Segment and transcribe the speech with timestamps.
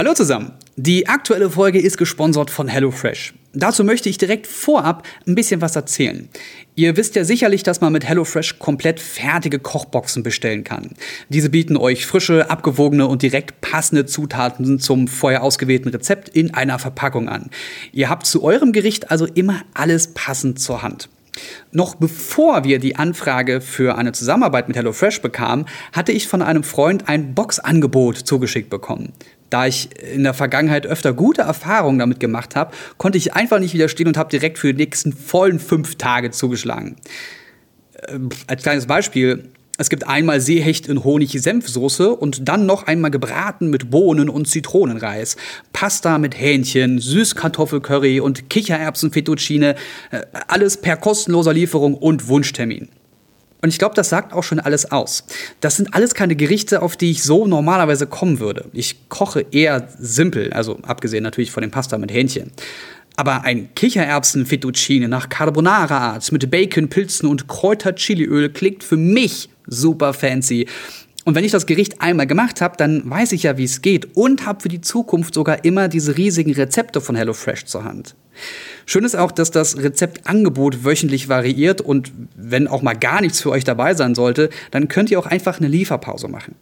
[0.00, 0.52] Hallo zusammen.
[0.76, 3.34] Die aktuelle Folge ist gesponsert von HelloFresh.
[3.52, 6.30] Dazu möchte ich direkt vorab ein bisschen was erzählen.
[6.74, 10.92] Ihr wisst ja sicherlich, dass man mit HelloFresh komplett fertige Kochboxen bestellen kann.
[11.28, 16.78] Diese bieten euch frische, abgewogene und direkt passende Zutaten zum vorher ausgewählten Rezept in einer
[16.78, 17.50] Verpackung an.
[17.92, 21.10] Ihr habt zu eurem Gericht also immer alles passend zur Hand.
[21.72, 26.62] Noch bevor wir die Anfrage für eine Zusammenarbeit mit HelloFresh bekamen, hatte ich von einem
[26.62, 29.12] Freund ein Boxangebot zugeschickt bekommen.
[29.50, 33.74] Da ich in der Vergangenheit öfter gute Erfahrungen damit gemacht habe, konnte ich einfach nicht
[33.74, 36.96] widerstehen und habe direkt für die nächsten vollen fünf Tage zugeschlagen.
[37.94, 43.70] Äh, als kleines Beispiel, es gibt einmal Seehecht in Honig-Senfsoße und dann noch einmal gebraten
[43.70, 45.36] mit Bohnen und Zitronenreis.
[45.72, 49.74] Pasta mit Hähnchen, Süßkartoffelcurry und Kichererbsenfettuccine.
[50.10, 52.88] Äh, alles per kostenloser Lieferung und Wunschtermin.
[53.62, 55.24] Und ich glaube, das sagt auch schon alles aus.
[55.60, 58.66] Das sind alles keine Gerichte, auf die ich so normalerweise kommen würde.
[58.72, 62.52] Ich koche eher simpel, also abgesehen natürlich von dem Pasta mit Hähnchen.
[63.16, 70.66] Aber ein Kichererbsen-Fettuccine nach Carbonara-Art mit Bacon, Pilzen und Kräuter-Chiliöl klingt für mich super fancy.
[71.24, 74.16] Und wenn ich das Gericht einmal gemacht habe, dann weiß ich ja, wie es geht
[74.16, 78.14] und habe für die Zukunft sogar immer diese riesigen Rezepte von HelloFresh zur Hand.
[78.90, 83.50] Schön ist auch, dass das Rezeptangebot wöchentlich variiert und wenn auch mal gar nichts für
[83.50, 86.56] euch dabei sein sollte, dann könnt ihr auch einfach eine Lieferpause machen.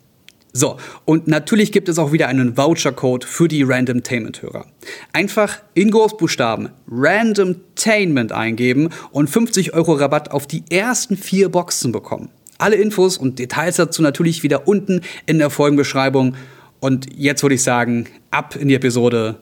[0.52, 0.76] So,
[1.06, 4.66] und natürlich gibt es auch wieder einen Vouchercode für die Randomtainment-Hörer.
[5.14, 12.28] Einfach in Großbuchstaben Randomtainment eingeben und 50 Euro Rabatt auf die ersten vier Boxen bekommen.
[12.58, 16.34] Alle Infos und Details dazu natürlich wieder unten in der Folgenbeschreibung.
[16.78, 19.38] Und jetzt würde ich sagen, ab in die Episode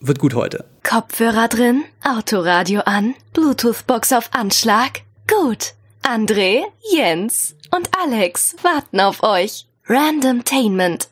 [0.00, 0.64] wird gut heute.
[0.82, 5.02] Kopfhörer drin, Autoradio an, Bluetooth-Box auf Anschlag.
[5.28, 5.74] Gut.
[6.02, 9.66] André, Jens und Alex warten auf euch.
[9.88, 11.08] Randomtainment.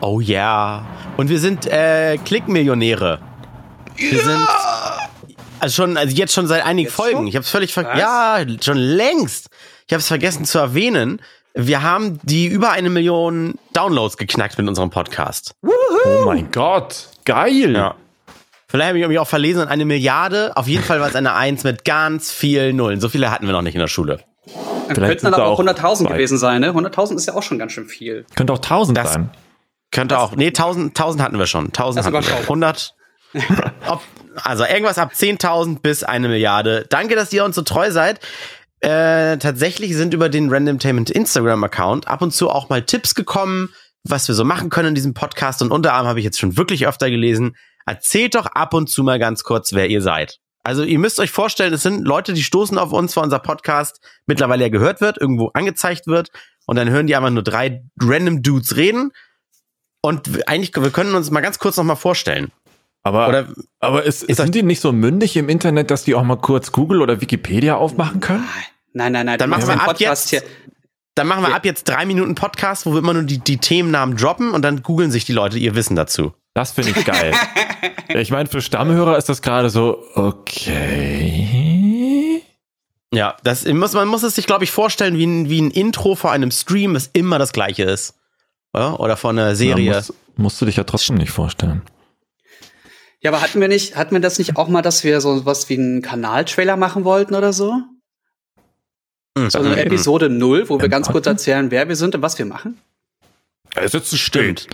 [0.00, 0.78] Oh ja.
[0.78, 0.86] Yeah.
[1.16, 3.20] Und wir sind äh, Klickmillionäre.
[3.96, 4.24] Wir ja.
[4.24, 4.48] sind
[5.60, 7.16] also schon, also jetzt schon seit einigen jetzt Folgen.
[7.18, 7.26] Schon?
[7.26, 7.98] Ich habe es völlig vergessen.
[7.98, 9.48] Ja, schon längst.
[9.86, 11.22] Ich habe es vergessen zu erwähnen.
[11.54, 15.54] Wir haben die über eine Million Downloads geknackt mit unserem Podcast.
[15.62, 16.22] Woohoo.
[16.22, 17.08] Oh mein Gott.
[17.24, 17.74] Geil.
[17.74, 17.94] Ja.
[18.68, 20.56] Vielleicht habe ich mich auch verlesen an eine Milliarde.
[20.56, 23.00] Auf jeden Fall war es eine Eins mit ganz vielen Nullen.
[23.00, 24.20] So viele hatten wir noch nicht in der Schule.
[24.88, 26.70] Dann könnten dann aber auch 100.000 gewesen sein, ne?
[26.70, 28.26] 100.000 ist ja auch schon ganz schön viel.
[28.34, 29.30] Könnte auch 1.000 das sein.
[29.90, 30.36] Könnte das auch.
[30.36, 31.70] Nee, 1.000, 1.000 hatten wir schon.
[31.70, 32.36] 1.000 hatten wir.
[32.36, 32.94] 100.
[33.88, 34.02] Ob,
[34.36, 36.86] also irgendwas ab 10.000 bis eine Milliarde.
[36.88, 38.20] Danke, dass ihr uns so treu seid.
[38.80, 43.70] Äh, tatsächlich sind über den Randomtainment Instagram-Account ab und zu auch mal Tipps gekommen,
[44.02, 45.62] was wir so machen können in diesem Podcast.
[45.62, 47.56] Und unter anderem habe ich jetzt schon wirklich öfter gelesen,
[47.86, 50.38] Erzählt doch ab und zu mal ganz kurz, wer ihr seid.
[50.62, 54.00] Also ihr müsst euch vorstellen, es sind Leute, die stoßen auf uns, weil unser Podcast
[54.26, 56.30] mittlerweile ja gehört wird, irgendwo angezeigt wird
[56.66, 59.12] und dann hören die einfach nur drei random Dudes reden
[60.00, 62.50] und eigentlich wir können uns mal ganz kurz noch mal vorstellen.
[63.02, 63.48] Aber, oder,
[63.80, 66.72] aber ist, ist sind die nicht so mündig im Internet, dass die auch mal kurz
[66.72, 68.48] Google oder Wikipedia aufmachen können?
[68.94, 69.38] Nein, nein, nein.
[69.38, 70.42] Dann machen wir ab jetzt, hier.
[71.14, 74.16] dann machen wir ab jetzt drei Minuten Podcast, wo wir immer nur die, die Themennamen
[74.16, 76.32] droppen und dann googeln sich die Leute ihr Wissen dazu.
[76.54, 77.34] Das finde ich geil.
[78.08, 81.74] ich meine, für Stammhörer ist das gerade so, okay.
[83.12, 86.14] Ja, das muss, man muss es sich, glaube ich, vorstellen wie ein, wie ein Intro
[86.14, 88.14] vor einem Stream, das immer das gleiche ist.
[88.72, 89.90] Oder, oder vor einer Serie.
[89.90, 91.82] Ja, musst, musst du dich ja trotzdem nicht vorstellen.
[93.20, 95.68] Ja, aber hatten wir nicht, hatten wir das nicht auch mal, dass wir so was
[95.68, 97.80] wie einen Kanaltrailer machen wollten oder so?
[99.36, 99.50] Mhm.
[99.50, 102.46] So eine Episode 0, wo wir ganz kurz erzählen, wer wir sind und was wir
[102.46, 102.78] machen?
[103.74, 104.68] Es ist zu spät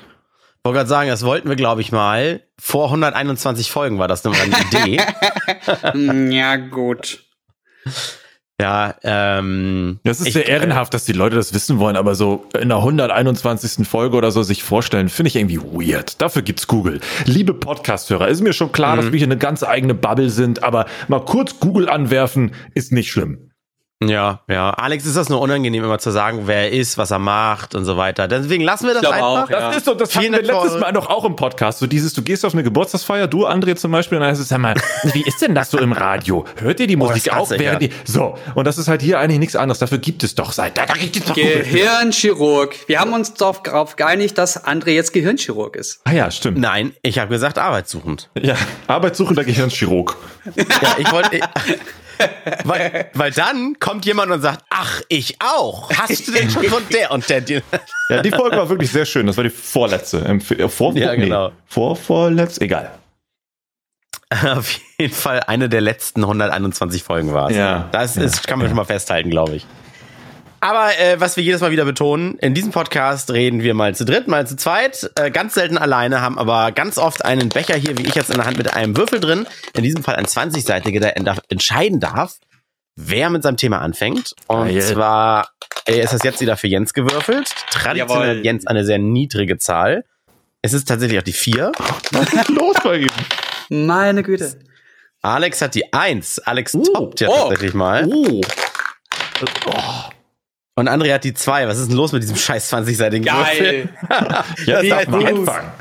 [0.65, 2.43] wollte gerade sagen, das wollten wir, glaube ich, mal.
[2.61, 5.01] Vor 121 Folgen war das eine Idee.
[6.35, 7.25] ja, gut.
[8.61, 10.01] Ja, ähm.
[10.05, 12.79] Das ist sehr äh, ehrenhaft, dass die Leute das wissen wollen, aber so in der
[12.79, 13.89] 121.
[13.89, 16.21] Folge oder so sich vorstellen, finde ich irgendwie weird.
[16.21, 17.01] Dafür gibt's Google.
[17.25, 19.01] Liebe Podcast-Hörer, ist mir schon klar, mhm.
[19.01, 23.11] dass wir hier eine ganz eigene Bubble sind, aber mal kurz Google anwerfen ist nicht
[23.11, 23.50] schlimm.
[24.03, 24.71] Ja, ja.
[24.71, 27.85] Alex ist das nur unangenehm, immer zu sagen, wer er ist, was er macht und
[27.85, 28.29] so weiter.
[28.29, 29.45] Deswegen lassen wir das einfach.
[29.45, 29.61] Auch, ja.
[29.61, 31.81] Das ist so, das hatten wir letztes Mal noch auch im Podcast.
[31.81, 34.49] So dieses, du gehst auf eine Geburtstagsfeier, du, André zum Beispiel, und dann heißt es,
[34.49, 34.75] sag mal,
[35.13, 36.47] wie ist denn das so im Radio?
[36.57, 37.51] Hört ihr die oh, Musik oh, auch?
[37.51, 37.89] Während ja.
[37.89, 38.39] die, so.
[38.55, 39.81] Und das ist halt hier eigentlich nichts anderes.
[39.81, 42.75] Dafür gibt es doch seit, da, da gibt es doch Gehirnchirurg.
[42.87, 46.01] Wir haben uns darauf geeinigt, dass André jetzt Gehirnchirurg ist.
[46.05, 46.57] Ah ja, stimmt.
[46.57, 48.31] Nein, ich habe gesagt arbeitssuchend.
[48.41, 48.57] Ja,
[48.87, 50.17] arbeitssuchender Gehirnchirurg.
[50.57, 51.41] ja, ich wollte,
[52.65, 55.91] weil, weil dann kommt jemand und sagt, ach, ich auch.
[55.93, 57.43] Hast du denn schon von der und der?
[58.09, 59.27] ja, die Folge war wirklich sehr schön.
[59.27, 60.19] Das war die vorletzte.
[60.19, 61.49] Äh, vor, ja, genau.
[61.49, 62.91] Nee, vor, vorletzte, egal.
[64.45, 67.57] Auf jeden Fall eine der letzten 121 Folgen war es.
[67.57, 67.89] Ja.
[67.93, 69.67] Das ist, kann man schon mal festhalten, glaube ich.
[70.61, 74.05] Aber äh, was wir jedes Mal wieder betonen, in diesem Podcast reden wir mal zu
[74.05, 77.97] dritt, mal zu zweit, äh, ganz selten alleine, haben aber ganz oft einen Becher hier,
[77.97, 79.47] wie ich jetzt in der Hand, mit einem Würfel drin.
[79.75, 81.17] In diesem Fall ein 20-seitiger, der
[81.49, 82.39] entscheiden darf,
[82.95, 84.35] wer mit seinem Thema anfängt.
[84.49, 84.83] Und Geil.
[84.83, 85.49] zwar
[85.87, 87.49] äh, ist das jetzt wieder für Jens gewürfelt.
[87.71, 88.45] Traditionell Jawohl.
[88.45, 90.05] Jens eine sehr niedrige Zahl.
[90.61, 91.73] Es ist tatsächlich auch die 4.
[92.13, 93.09] Was ist los bei ihm?
[93.71, 94.59] Meine Güte.
[95.23, 96.41] Alex hat die 1.
[96.41, 97.49] Alex uh, toppt ja oh.
[97.49, 98.07] tatsächlich mal.
[98.07, 98.43] Uh.
[99.67, 100.11] Oh.
[100.81, 101.69] Und André hat die 2.
[101.69, 103.91] Was ist denn los mit diesem scheiß 20-seitigen Würfel?
[104.65, 105.73] Jetzt darf man anfangen.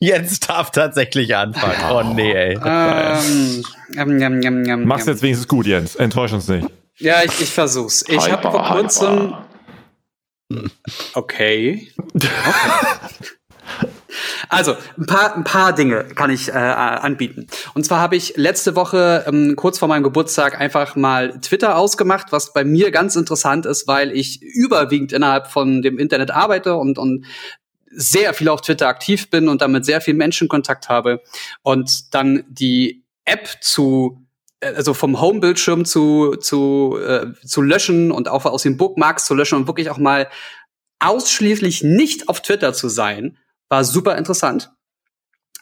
[0.00, 1.78] Jetzt darf tatsächlich anfangen.
[1.90, 2.56] Oh nee, ey.
[2.58, 3.64] Um,
[3.96, 5.96] ähm, jam, jam, jam, Mach's jetzt wenigstens gut, Jens.
[5.96, 6.68] Enttäusch uns nicht.
[6.98, 8.04] Ja, ich, ich versuch's.
[8.06, 9.34] Ich habe vor kurzem.
[11.14, 11.88] Okay.
[12.18, 12.28] okay.
[14.48, 17.46] Also, ein paar, ein paar Dinge kann ich äh, anbieten.
[17.74, 22.28] Und zwar habe ich letzte Woche, ähm, kurz vor meinem Geburtstag, einfach mal Twitter ausgemacht,
[22.30, 26.98] was bei mir ganz interessant ist, weil ich überwiegend innerhalb von dem Internet arbeite und,
[26.98, 27.26] und
[27.90, 31.22] sehr viel auf Twitter aktiv bin und damit sehr viel Menschenkontakt habe.
[31.62, 34.24] Und dann die App zu
[34.60, 39.34] äh, also vom Home-Bildschirm zu, zu, äh, zu löschen und auch aus den Bookmarks zu
[39.34, 40.28] löschen und wirklich auch mal
[41.00, 43.36] ausschließlich nicht auf Twitter zu sein,
[43.68, 44.70] war super interessant.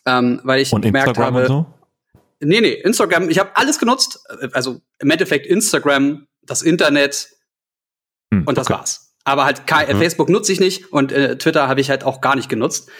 [0.04, 1.40] Ähm, weil ich und gemerkt Instagram habe.
[1.42, 1.74] Und so?
[2.40, 4.20] Nee, nee, Instagram, ich habe alles genutzt.
[4.52, 7.28] Also im Endeffekt Instagram, das Internet
[8.32, 8.78] hm, und das okay.
[8.78, 9.14] war's.
[9.24, 9.98] Aber halt mhm.
[9.98, 12.90] Facebook nutze ich nicht und äh, Twitter habe ich halt auch gar nicht genutzt.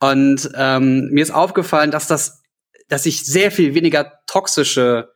[0.00, 2.42] Und ähm, mir ist aufgefallen, dass das,
[2.88, 5.12] dass ich sehr viel weniger toxische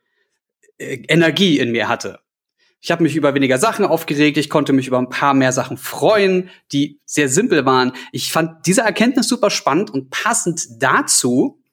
[0.77, 2.19] äh, Energie in mir hatte.
[2.85, 5.75] Ich habe mich über weniger Sachen aufgeregt, ich konnte mich über ein paar mehr Sachen
[5.75, 7.93] freuen, die sehr simpel waren.
[8.11, 11.63] Ich fand diese Erkenntnis super spannend und passend dazu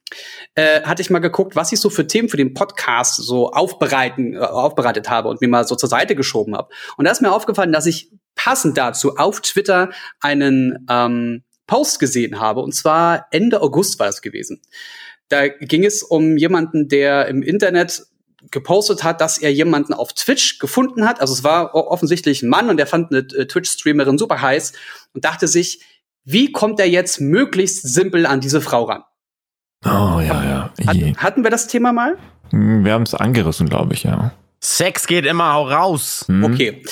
[0.55, 4.33] äh, hatte ich mal geguckt, was ich so für Themen für den Podcast so aufbereiten,
[4.33, 6.69] äh, aufbereitet habe und mir mal so zur Seite geschoben habe.
[6.97, 12.39] Und da ist mir aufgefallen, dass ich passend dazu auf Twitter einen ähm, Post gesehen
[12.39, 12.61] habe.
[12.61, 14.63] Und zwar Ende August war es gewesen.
[15.29, 18.01] Da ging es um jemanden, der im Internet
[18.51, 21.21] gepostet hat, dass er jemanden auf Twitch gefunden hat.
[21.21, 24.73] Also es war offensichtlich ein Mann und der fand eine äh, Twitch-Streamerin super heiß
[25.13, 25.81] und dachte sich,
[26.25, 29.03] wie kommt er jetzt möglichst simpel an diese Frau ran?
[29.85, 30.73] Oh ja, ja.
[30.87, 32.17] Hat, hatten wir das Thema mal?
[32.51, 34.31] Hm, wir haben es angerissen, glaube ich, ja.
[34.61, 36.25] Sex geht immer auch raus.
[36.29, 36.43] Mhm.
[36.45, 36.83] Okay.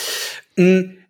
[0.57, 1.00] Mhm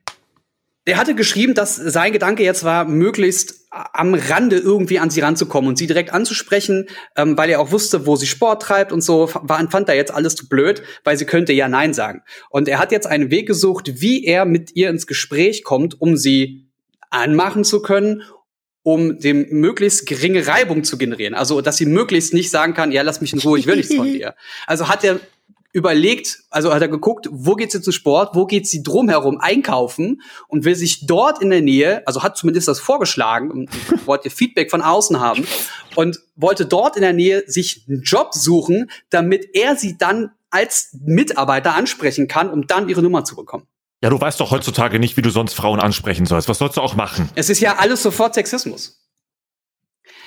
[0.88, 5.70] der hatte geschrieben, dass sein Gedanke jetzt war, möglichst am Rande irgendwie an sie ranzukommen
[5.70, 9.30] und sie direkt anzusprechen, ähm, weil er auch wusste, wo sie Sport treibt und so,
[9.34, 12.24] war, fand er jetzt alles zu blöd, weil sie könnte ja Nein sagen.
[12.50, 16.18] Und er hat jetzt einen Weg gesucht, wie er mit ihr ins Gespräch kommt, um
[16.18, 16.68] sie
[17.12, 18.24] anmachen zu können,
[18.84, 21.36] um dem möglichst geringe Reibung zu generieren.
[21.36, 23.94] Also, dass sie möglichst nicht sagen kann, ja, lass mich in Ruhe, ich will nichts
[23.94, 24.36] von dir.
[24.66, 25.20] Also hat er
[25.74, 30.22] überlegt, also hat er geguckt, wo geht sie zu Sport, wo geht sie drumherum einkaufen
[30.48, 33.70] und will sich dort in der Nähe, also hat zumindest das vorgeschlagen und
[34.06, 35.46] wollte Feedback von außen haben
[35.96, 40.98] und wollte dort in der Nähe sich einen Job suchen, damit er sie dann als
[41.06, 43.66] Mitarbeiter ansprechen kann, um dann ihre Nummer zu bekommen.
[44.04, 46.50] Ja, du weißt doch heutzutage nicht, wie du sonst Frauen ansprechen sollst.
[46.50, 47.30] Was sollst du auch machen?
[47.36, 49.00] Es ist ja alles sofort Sexismus.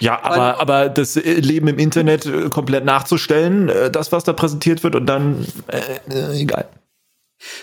[0.00, 4.32] Ja, aber, aber das äh, Leben im Internet äh, komplett nachzustellen, äh, das, was da
[4.32, 6.69] präsentiert wird, und dann, äh, egal.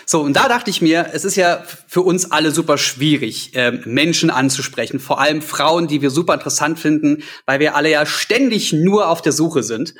[0.06, 3.72] So, und da dachte ich mir, es ist ja für uns alle super schwierig, äh,
[3.84, 8.72] Menschen anzusprechen, vor allem Frauen, die wir super interessant finden, weil wir alle ja ständig
[8.72, 9.94] nur auf der Suche sind.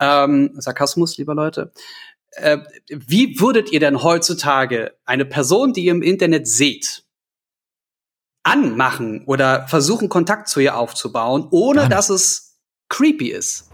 [0.00, 1.72] Ähm, Sarkasmus, lieber Leute.
[2.32, 2.58] Äh,
[2.88, 7.01] wie würdet ihr denn heutzutage eine Person, die ihr im Internet seht,
[8.42, 13.71] anmachen oder versuchen, Kontakt zu ihr aufzubauen, ohne dass es creepy ist.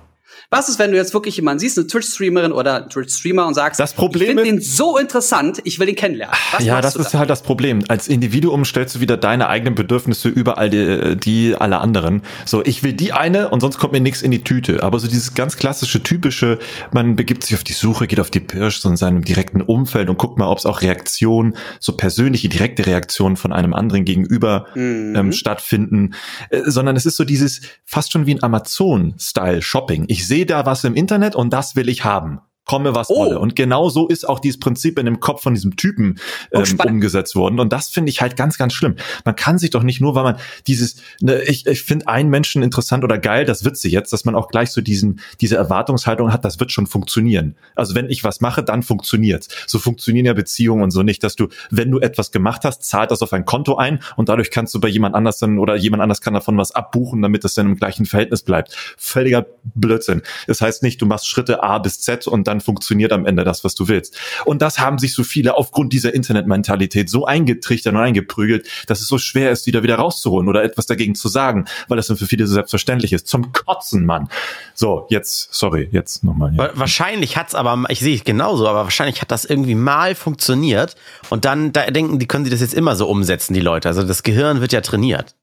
[0.51, 3.93] Was ist, wenn du jetzt wirklich jemanden siehst, eine Twitch-Streamerin oder Twitch-Streamer und sagst, das
[3.93, 6.35] Problem ich finde den so interessant, ich will ihn kennenlernen.
[6.53, 7.85] Was ja, das ist halt das Problem.
[7.89, 12.23] Als Individuum stellst du wieder deine eigenen Bedürfnisse über all die, die aller anderen.
[12.47, 14.83] So, ich will die eine und sonst kommt mir nichts in die Tüte.
[14.83, 16.59] Aber so dieses ganz klassische, typische,
[16.93, 20.09] man begibt sich auf die Suche, geht auf die Pirsch so in seinem direkten Umfeld
[20.09, 24.67] und guckt mal, ob es auch Reaktionen, so persönliche, direkte Reaktionen von einem anderen gegenüber
[24.75, 25.15] mhm.
[25.15, 26.15] ähm, stattfinden.
[26.49, 30.07] Äh, sondern es ist so dieses fast schon wie ein Amazon-Style-Shopping.
[30.09, 33.17] Ich sehe sehe da was im Internet und das will ich haben komme was oh.
[33.17, 33.41] wolle.
[33.41, 36.21] Und genau so ist auch dieses Prinzip in dem Kopf von diesem Typen
[36.53, 37.59] oh, ähm, oh, umgesetzt worden.
[37.59, 38.95] Und das finde ich halt ganz, ganz schlimm.
[39.25, 42.63] Man kann sich doch nicht nur, weil man dieses, ne, ich, ich finde einen Menschen
[42.63, 46.33] interessant oder geil, das wird sie jetzt, dass man auch gleich so diesen, diese Erwartungshaltung
[46.33, 47.57] hat, das wird schon funktionieren.
[47.75, 49.49] Also wenn ich was mache, dann funktioniert's.
[49.67, 53.11] So funktionieren ja Beziehungen und so nicht, dass du, wenn du etwas gemacht hast, zahlt
[53.11, 56.03] das auf ein Konto ein und dadurch kannst du bei jemand anders dann oder jemand
[56.03, 58.77] anders kann davon was abbuchen, damit das dann im gleichen Verhältnis bleibt.
[58.99, 60.21] Völliger Blödsinn.
[60.47, 63.45] Das heißt nicht, du machst Schritte A bis Z und dann dann funktioniert am Ende
[63.45, 64.17] das, was du willst.
[64.45, 69.09] Und das haben sich so viele aufgrund dieser Internetmentalität so eingetrichtert und eingeprügelt, dass es
[69.09, 72.27] so schwer ist, wieder wieder rauszuholen oder etwas dagegen zu sagen, weil das dann für
[72.27, 73.27] viele so selbstverständlich ist.
[73.27, 74.29] Zum Kotzen, Mann.
[74.75, 76.55] So, jetzt, sorry, jetzt nochmal.
[76.55, 76.71] Ja.
[76.75, 80.97] Wahrscheinlich hat's aber, ich sehe es genauso, aber wahrscheinlich hat das irgendwie mal funktioniert
[81.31, 83.89] und dann da denken, die können sie das jetzt immer so umsetzen, die Leute.
[83.89, 85.35] Also das Gehirn wird ja trainiert.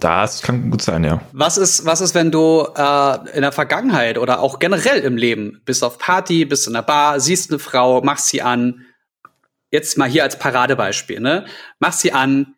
[0.00, 1.20] Das kann gut sein, ja.
[1.32, 5.60] Was ist, was ist, wenn du äh, in der Vergangenheit oder auch generell im Leben
[5.64, 8.86] bist auf Party, bist in der Bar, siehst eine Frau, machst sie an,
[9.70, 11.46] jetzt mal hier als Paradebeispiel, ne?
[11.78, 12.54] Machst sie an,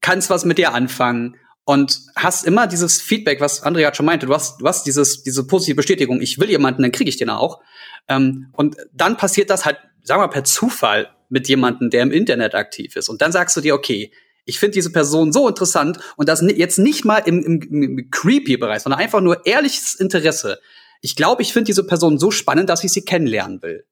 [0.00, 4.34] kannst was mit dir anfangen und hast immer dieses Feedback, was Andrea schon meinte, du
[4.34, 7.60] hast, du hast dieses, diese positive Bestätigung, ich will jemanden, dann kriege ich den auch.
[8.08, 12.12] Ähm, und dann passiert das halt, sagen wir mal, per Zufall mit jemandem, der im
[12.12, 13.08] Internet aktiv ist.
[13.08, 14.12] Und dann sagst du dir, okay,
[14.44, 18.82] ich finde diese Person so interessant und das jetzt nicht mal im, im, im Creepy-Bereich,
[18.82, 20.58] sondern einfach nur ehrliches Interesse.
[21.00, 23.84] Ich glaube, ich finde diese Person so spannend, dass ich sie kennenlernen will.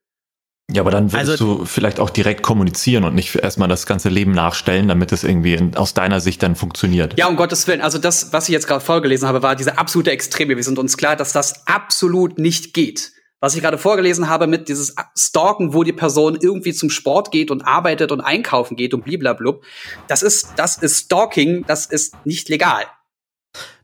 [0.70, 4.08] Ja, aber dann würdest also, du vielleicht auch direkt kommunizieren und nicht erstmal das ganze
[4.08, 7.18] Leben nachstellen, damit es irgendwie in, aus deiner Sicht dann funktioniert.
[7.18, 7.80] Ja, um Gottes Willen.
[7.82, 10.56] Also das, was ich jetzt gerade vorgelesen habe, war diese absolute Extreme.
[10.56, 14.68] Wir sind uns klar, dass das absolut nicht geht was ich gerade vorgelesen habe mit
[14.68, 19.04] dieses Stalken, wo die Person irgendwie zum Sport geht und arbeitet und einkaufen geht und
[19.04, 19.64] bliblablub,
[20.06, 22.84] das ist, das ist Stalking, das ist nicht legal.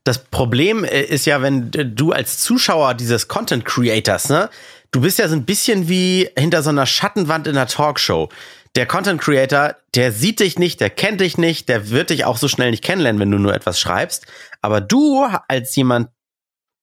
[0.04, 4.48] Das Problem äh, ist ja, wenn du als Zuschauer dieses Content Creators, ne,
[4.92, 8.28] du bist ja so ein bisschen wie hinter so einer Schattenwand in einer Talkshow.
[8.76, 12.36] Der Content Creator, der sieht dich nicht, der kennt dich nicht, der wird dich auch
[12.36, 14.26] so schnell nicht kennenlernen, wenn du nur etwas schreibst.
[14.62, 16.10] Aber du als jemand,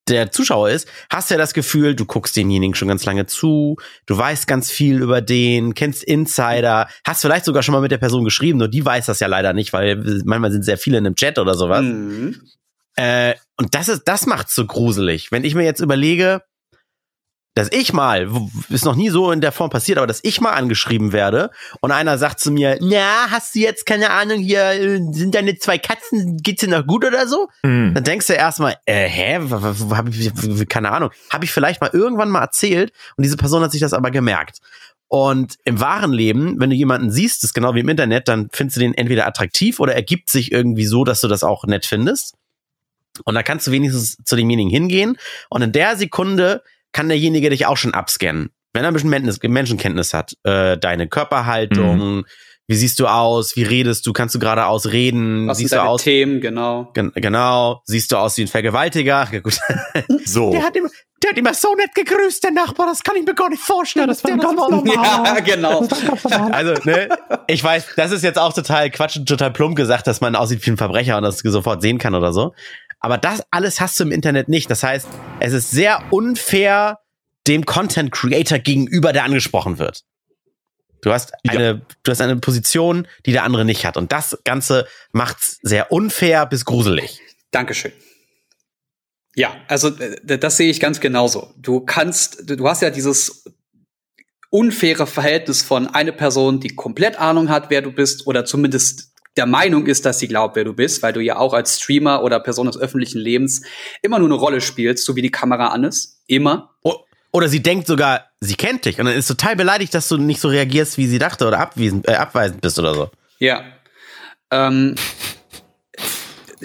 [0.08, 4.18] der Zuschauer ist, hast ja das Gefühl, du guckst denjenigen schon ganz lange zu, du
[4.18, 8.24] weißt ganz viel über den, kennst Insider, hast vielleicht sogar schon mal mit der Person
[8.24, 11.16] geschrieben, nur die weiß das ja leider nicht, weil manchmal sind sehr viele in einem
[11.16, 11.82] Chat oder sowas.
[11.82, 12.42] Mhm.
[12.96, 15.32] Äh, und das ist, das macht's so gruselig.
[15.32, 16.42] Wenn ich mir jetzt überlege,
[17.56, 18.30] dass ich mal,
[18.68, 21.92] ist noch nie so in der Form passiert, aber dass ich mal angeschrieben werde und
[21.92, 25.78] einer sagt zu mir, na, hast du jetzt keine Ahnung, hier äh, sind deine zwei
[25.78, 27.48] Katzen, geht's dir noch gut oder so?
[27.64, 27.94] Mhm.
[27.94, 32.30] Dann denkst du erstmal, äh, hä, hab ich, keine Ahnung, habe ich vielleicht mal irgendwann
[32.30, 34.60] mal erzählt und diese Person hat sich das aber gemerkt.
[35.08, 38.50] Und im wahren Leben, wenn du jemanden siehst, das ist genau wie im Internet, dann
[38.52, 41.86] findest du den entweder attraktiv oder ergibt sich irgendwie so, dass du das auch nett
[41.86, 42.36] findest.
[43.24, 45.18] Und da kannst du wenigstens zu demjenigen hingehen
[45.50, 46.64] und in der Sekunde
[46.96, 48.52] kann derjenige dich auch schon abscannen.
[48.72, 52.26] Wenn er ein bisschen Menschenkenntnis hat, äh, deine Körperhaltung, mhm.
[52.68, 55.84] wie siehst du aus, wie redest du, kannst du geradeaus reden, Was siehst sind du
[55.84, 56.92] aus Themen, genau.
[56.94, 59.28] Gen genau, siehst du aus wie ein Vergewaltiger.
[59.30, 59.60] Ja, gut.
[60.24, 60.52] So.
[60.52, 60.90] Der hat, immer,
[61.22, 64.08] der hat immer so nett gegrüßt, der Nachbar, das kann ich mir gar nicht vorstellen.
[64.08, 64.96] das war ganz normal.
[64.96, 65.88] Ja, genau.
[66.52, 67.10] Also, ne,
[67.48, 70.66] ich weiß, das ist jetzt auch total Quatsch und total plump gesagt, dass man aussieht
[70.66, 72.54] wie ein Verbrecher und das sofort sehen kann oder so.
[73.06, 74.68] Aber das alles hast du im Internet nicht.
[74.72, 75.08] Das heißt,
[75.40, 76.98] es ist sehr unfair
[77.46, 80.04] dem Content Creator gegenüber, der angesprochen wird.
[81.04, 81.82] Du hast eine, ja.
[82.02, 83.96] du hast eine Position, die der andere nicht hat.
[83.96, 87.22] Und das Ganze macht's sehr unfair bis gruselig.
[87.52, 87.92] Dankeschön.
[89.36, 91.54] Ja, also das sehe ich ganz genauso.
[91.58, 93.46] Du kannst, du hast ja dieses
[94.50, 99.46] unfaire Verhältnis von einer Person, die komplett Ahnung hat, wer du bist, oder zumindest der
[99.46, 102.40] Meinung ist, dass sie glaubt, wer du bist, weil du ja auch als Streamer oder
[102.40, 103.64] Person des öffentlichen Lebens
[104.02, 106.22] immer nur eine Rolle spielst, so wie die Kamera an ist.
[106.28, 106.72] Immer.
[107.32, 110.40] Oder sie denkt sogar, sie kennt dich und dann ist total beleidigt, dass du nicht
[110.40, 113.10] so reagierst, wie sie dachte oder abwiesend, äh, abweisend bist oder so.
[113.40, 113.66] Ja.
[114.52, 114.96] Ähm,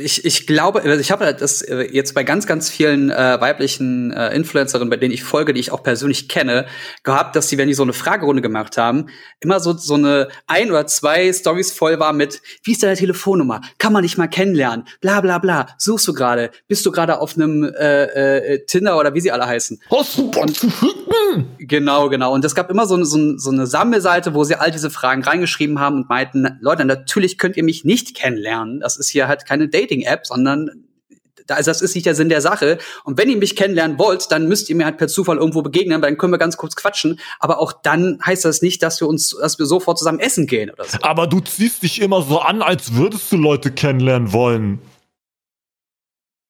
[0.01, 4.13] ich, ich glaube, also ich habe das äh, jetzt bei ganz, ganz vielen äh, weiblichen
[4.13, 6.67] äh, Influencerinnen, bei denen ich folge, die ich auch persönlich kenne,
[7.03, 9.07] gehabt, dass sie, wenn die so eine Fragerunde gemacht haben,
[9.41, 13.61] immer so, so eine ein oder zwei Stories voll war mit, wie ist deine Telefonnummer?
[13.79, 14.87] Kann man dich mal kennenlernen?
[15.01, 15.69] Bla bla bla.
[15.79, 16.51] Suchst du gerade?
[16.69, 19.81] Bist du gerade auf einem äh, äh, Tinder oder wie sie alle heißen?
[19.91, 20.19] Hast
[21.59, 22.33] Genau, genau.
[22.33, 25.23] Und es gab immer so, eine, so, so eine Sammelseite, wo sie all diese Fragen
[25.23, 28.81] reingeschrieben haben und meinten, Leute, natürlich könnt ihr mich nicht kennenlernen.
[28.81, 30.87] Das ist hier halt keine Dating-App, sondern
[31.51, 32.79] also das ist nicht der Sinn der Sache.
[33.05, 36.01] Und wenn ihr mich kennenlernen wollt, dann müsst ihr mir halt per Zufall irgendwo begegnen,
[36.01, 37.19] dann können wir ganz kurz quatschen.
[37.39, 40.71] Aber auch dann heißt das nicht, dass wir uns, dass wir sofort zusammen essen gehen
[40.71, 40.99] oder so.
[41.03, 44.81] Aber du ziehst dich immer so an, als würdest du Leute kennenlernen wollen.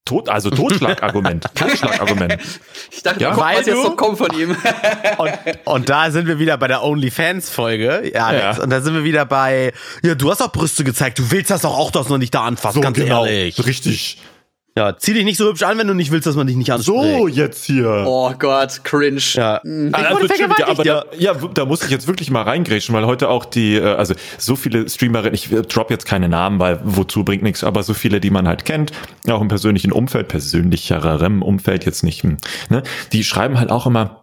[0.04, 1.46] Tot, also Totschlagargument.
[1.54, 2.38] Totschlagargument.
[2.92, 4.56] Ich dachte, ja, weil was jetzt so kommt von ihm.
[5.18, 5.32] und,
[5.64, 8.10] und da sind wir wieder bei der OnlyFans-Folge.
[8.12, 11.30] Ja, ja, Und da sind wir wieder bei, ja, du hast auch Brüste gezeigt, du
[11.30, 13.24] willst das doch auch, dass man dich da anfasst, so, ganz genau.
[13.24, 13.64] ehrlich.
[13.64, 14.18] Richtig.
[14.76, 16.70] Ja, zieh dich nicht so hübsch an, wenn du nicht willst, dass man dich nicht
[16.70, 16.98] anspricht.
[17.18, 18.04] So, jetzt hier.
[18.06, 19.20] Oh Gott, cringe.
[19.34, 19.60] Ja.
[19.64, 19.88] Mhm.
[19.88, 20.26] Ich also,
[20.58, 23.76] ja, aber da, ja, da muss ich jetzt wirklich mal reingrätschen, weil heute auch die,
[23.76, 27.64] äh, also so viele Streamerinnen, ich äh, drop jetzt keine Namen, weil wozu bringt nichts,
[27.64, 28.92] aber so viele, die man halt kennt,
[29.28, 32.36] auch im persönlichen Umfeld, persönlicherem Umfeld jetzt nicht, hm,
[32.68, 34.22] ne, die schreiben halt auch immer,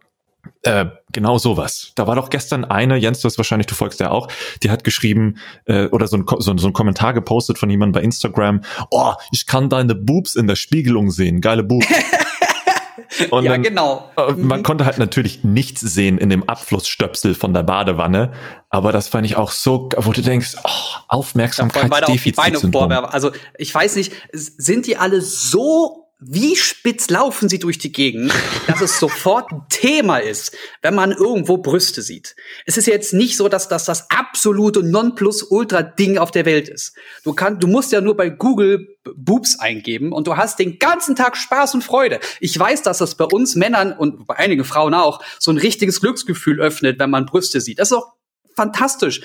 [0.64, 0.86] Äh,
[1.18, 1.94] genau sowas.
[1.96, 4.28] Da war doch gestern eine, Jens, du hast wahrscheinlich, du folgst ja auch,
[4.62, 8.06] die hat geschrieben äh, oder so ein, so, so ein Kommentar gepostet von jemandem bei
[8.06, 11.88] Instagram, oh, ich kann deine Boobs in der Spiegelung sehen, geile Boobs.
[13.32, 14.12] Und ja, dann, genau.
[14.16, 14.64] Äh, man mhm.
[14.64, 18.34] konnte halt natürlich nichts sehen in dem Abflussstöpsel von der Badewanne,
[18.70, 20.70] aber das fand ich auch so, wo du denkst, oh,
[21.08, 22.38] Aufmerksamkeitsdefizit.
[22.74, 27.92] Ja, also ich weiß nicht, sind die alle so wie spitz laufen sie durch die
[27.92, 28.34] Gegend,
[28.66, 32.36] dass es sofort ein Thema ist, wenn man irgendwo Brüste sieht.
[32.66, 36.96] Es ist jetzt nicht so, dass das das absolute Nonplusultra-Ding auf der Welt ist.
[37.24, 41.16] Du kannst, du musst ja nur bei Google Boobs eingeben und du hast den ganzen
[41.16, 42.20] Tag Spaß und Freude.
[42.40, 46.02] Ich weiß, dass das bei uns Männern und bei einigen Frauen auch so ein richtiges
[46.02, 47.78] Glücksgefühl öffnet, wenn man Brüste sieht.
[47.78, 48.14] Das ist auch
[48.56, 49.22] fantastisch.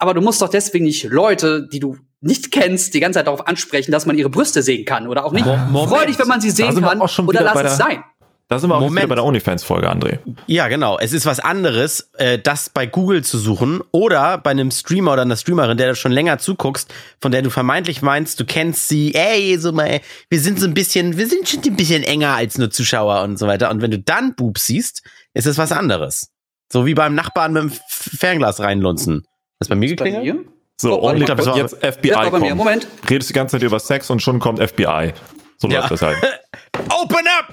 [0.00, 3.46] Aber du musst doch deswegen nicht Leute, die du nicht kennst, die ganze Zeit darauf
[3.46, 5.44] ansprechen, dass man ihre Brüste sehen kann oder auch nicht.
[5.44, 5.88] Moment.
[5.88, 8.02] Freu dich, wenn man sie sehen kann oder lass es sein.
[8.48, 8.96] Da sind wir auch Moment.
[8.96, 10.18] wieder bei der OnlyFans-Folge, André.
[10.48, 10.98] Ja, genau.
[10.98, 15.22] Es ist was anderes, äh, das bei Google zu suchen oder bei einem Streamer oder
[15.22, 19.14] einer Streamerin, der du schon länger zuguckst, von der du vermeintlich meinst, du kennst sie,
[19.14, 22.58] ey, so mal, wir sind so ein bisschen, wir sind schon ein bisschen enger als
[22.58, 23.70] nur Zuschauer und so weiter.
[23.70, 25.02] Und wenn du dann Boobs siehst,
[25.32, 26.32] ist es was anderes.
[26.72, 29.26] So wie beim Nachbarn mit dem Fernglas reinlunzen.
[29.60, 30.46] Ist bei mir geklingelt?
[30.80, 32.56] So, oh, und ich glaube, jetzt FBI ja, kommt.
[32.56, 32.86] Moment.
[33.08, 35.12] Redest die ganze Zeit über Sex und schon kommt FBI.
[35.58, 35.80] So ja.
[35.80, 36.16] läuft das halt.
[36.88, 37.52] Open up!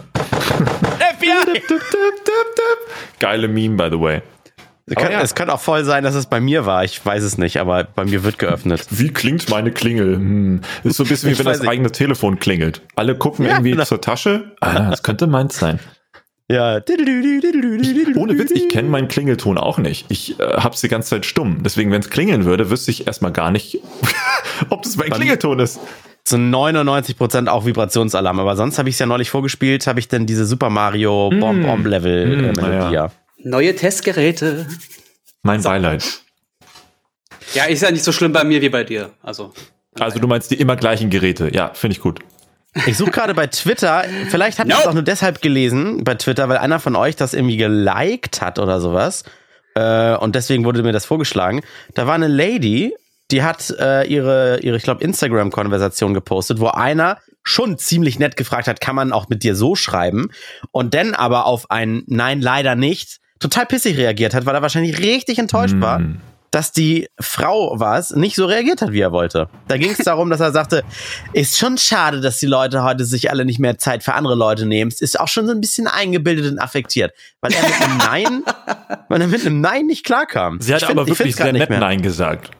[1.19, 1.61] FBI!
[3.19, 4.21] Geile Meme, by the way.
[4.89, 5.19] Es kann, ja.
[5.19, 6.85] es kann, auch voll sein, dass es bei mir war.
[6.85, 8.85] Ich weiß es nicht, aber bei mir wird geöffnet.
[8.89, 10.15] Wie klingt meine Klingel?
[10.15, 10.61] Hm.
[10.85, 12.81] Ist so ein bisschen wie wenn das eigene Telefon klingelt.
[12.95, 13.83] Alle gucken ja, irgendwie genau.
[13.83, 14.55] zur Tasche.
[14.61, 15.81] Ah, das könnte meins sein.
[16.49, 16.81] Ja.
[18.15, 20.05] Ohne Witz, ich kenne meinen Klingelton auch nicht.
[20.09, 21.63] Ich äh, hab's die ganze Zeit stumm.
[21.63, 23.81] Deswegen, wenn es klingeln würde, wüsste ich erstmal gar nicht,
[24.69, 25.79] ob das mein Klingelton ist.
[26.23, 28.39] Zu 99% auch Vibrationsalarm.
[28.39, 31.65] Aber sonst habe ich es ja neulich vorgespielt, habe ich dann diese Super Mario Bomb
[31.65, 32.93] Bomb Level mm, äh, Melodie.
[32.93, 33.11] Ja.
[33.43, 34.67] Neue Testgeräte.
[35.43, 35.69] Mein so.
[35.69, 36.21] Beileid.
[37.53, 39.11] Ja, ist ja nicht so schlimm bei mir wie bei dir.
[39.21, 39.53] Also.
[39.99, 41.49] Also du meinst die immer gleichen Geräte.
[41.53, 42.19] Ja, finde ich gut.
[42.85, 44.83] Ich suche gerade bei Twitter, vielleicht habt ihr nope.
[44.83, 48.59] es auch nur deshalb gelesen bei Twitter, weil einer von euch das irgendwie geliked hat
[48.59, 49.23] oder sowas.
[49.75, 51.61] Äh, und deswegen wurde mir das vorgeschlagen.
[51.93, 52.95] Da war eine Lady,
[53.31, 58.67] die hat äh, ihre, ihre, ich glaube, Instagram-Konversation gepostet, wo einer schon ziemlich nett gefragt
[58.67, 60.29] hat, kann man auch mit dir so schreiben?
[60.71, 64.99] Und dann aber auf ein Nein, leider nicht, total pissig reagiert hat, weil er wahrscheinlich
[64.99, 65.81] richtig enttäuscht mm.
[65.81, 66.01] war
[66.51, 69.49] dass die Frau war es, nicht so reagiert hat, wie er wollte.
[69.67, 70.83] Da ging es darum, dass er sagte,
[71.33, 74.65] ist schon schade, dass die Leute heute sich alle nicht mehr Zeit für andere Leute
[74.65, 74.89] nehmen.
[74.89, 78.43] Es ist auch schon so ein bisschen eingebildet und affektiert, weil er mit einem Nein,
[79.09, 80.59] weil er mit einem Nein nicht klarkam.
[80.61, 82.51] Sie hat find, aber wirklich sehr nett Nein gesagt.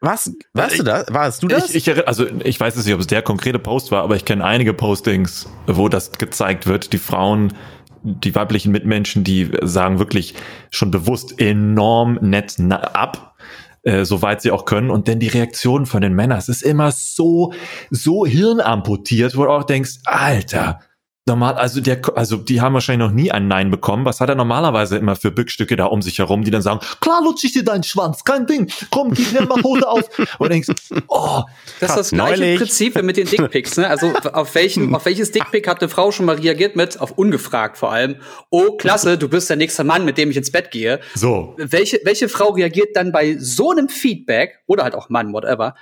[0.00, 0.32] Was?
[0.54, 1.06] Warst du das?
[1.12, 1.74] Warst du das?
[1.74, 4.42] Ich, ich, also ich weiß nicht, ob es der konkrete Post war, aber ich kenne
[4.42, 6.94] einige Postings, wo das gezeigt wird.
[6.94, 7.52] Die Frauen
[8.02, 10.34] die weiblichen Mitmenschen, die sagen wirklich
[10.70, 13.36] schon bewusst enorm nett ab,
[13.82, 14.90] äh, soweit sie auch können.
[14.90, 17.52] Und denn die Reaktion von den Männern, es ist immer so,
[17.90, 20.80] so hirnamputiert, wo du auch denkst, Alter,
[21.28, 24.04] normal, also der, also die haben wahrscheinlich noch nie ein Nein bekommen.
[24.04, 27.22] Was hat er normalerweise immer für Bückstücke da um sich herum, die dann sagen, klar
[27.22, 30.08] lutsch ich dir deinen Schwanz, kein Ding, komm, gib mir mal Hose auf.
[30.38, 30.68] Und denkst,
[31.06, 31.42] oh,
[31.80, 32.58] das ist das gleiche neulich.
[32.58, 33.88] Prinzip mit den Dickpics, ne?
[33.88, 37.78] Also auf welchen, auf welches Dickpic hat eine Frau schon mal reagiert mit, auf ungefragt
[37.78, 38.16] vor allem,
[38.50, 41.00] oh, klasse, du bist der nächste Mann, mit dem ich ins Bett gehe.
[41.14, 41.54] So.
[41.58, 45.74] Welche, welche Frau reagiert dann bei so einem Feedback, oder halt auch Mann, whatever,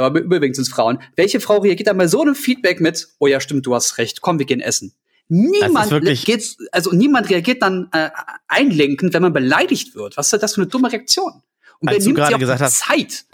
[0.00, 0.98] aber überwiegend sind es Frauen.
[1.16, 4.20] Welche Frau reagiert dann bei so einem Feedback mit, oh ja, stimmt, du hast recht,
[4.20, 4.94] komm, wir gehen essen.
[5.28, 5.90] Niemand
[6.24, 8.10] geht, also niemand reagiert dann äh,
[8.48, 10.16] einlenkend, wenn man beleidigt wird.
[10.16, 11.42] Was ist das für eine dumme Reaktion?
[11.80, 13.24] Und als du gerade gesagt hast, Zeit.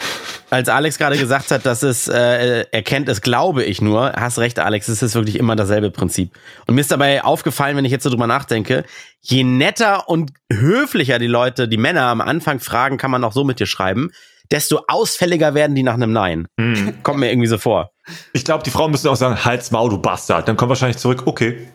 [0.49, 4.13] Als Alex gerade gesagt hat, dass es äh, erkennt es, glaube ich nur.
[4.13, 4.87] Hast recht, Alex.
[4.87, 6.31] Es ist wirklich immer dasselbe Prinzip.
[6.65, 8.85] Und mir ist dabei aufgefallen, wenn ich jetzt so drüber nachdenke,
[9.21, 13.43] je netter und höflicher die Leute, die Männer am Anfang fragen, kann man auch so
[13.43, 14.11] mit dir schreiben
[14.51, 16.47] desto ausfälliger werden die nach einem Nein.
[16.59, 16.95] Hm.
[17.03, 17.91] Kommt mir irgendwie so vor.
[18.33, 20.47] Ich glaube, die Frauen müssen auch sagen, halt's Maul, du Bastard.
[20.47, 21.67] Dann kommt wahrscheinlich zurück, okay.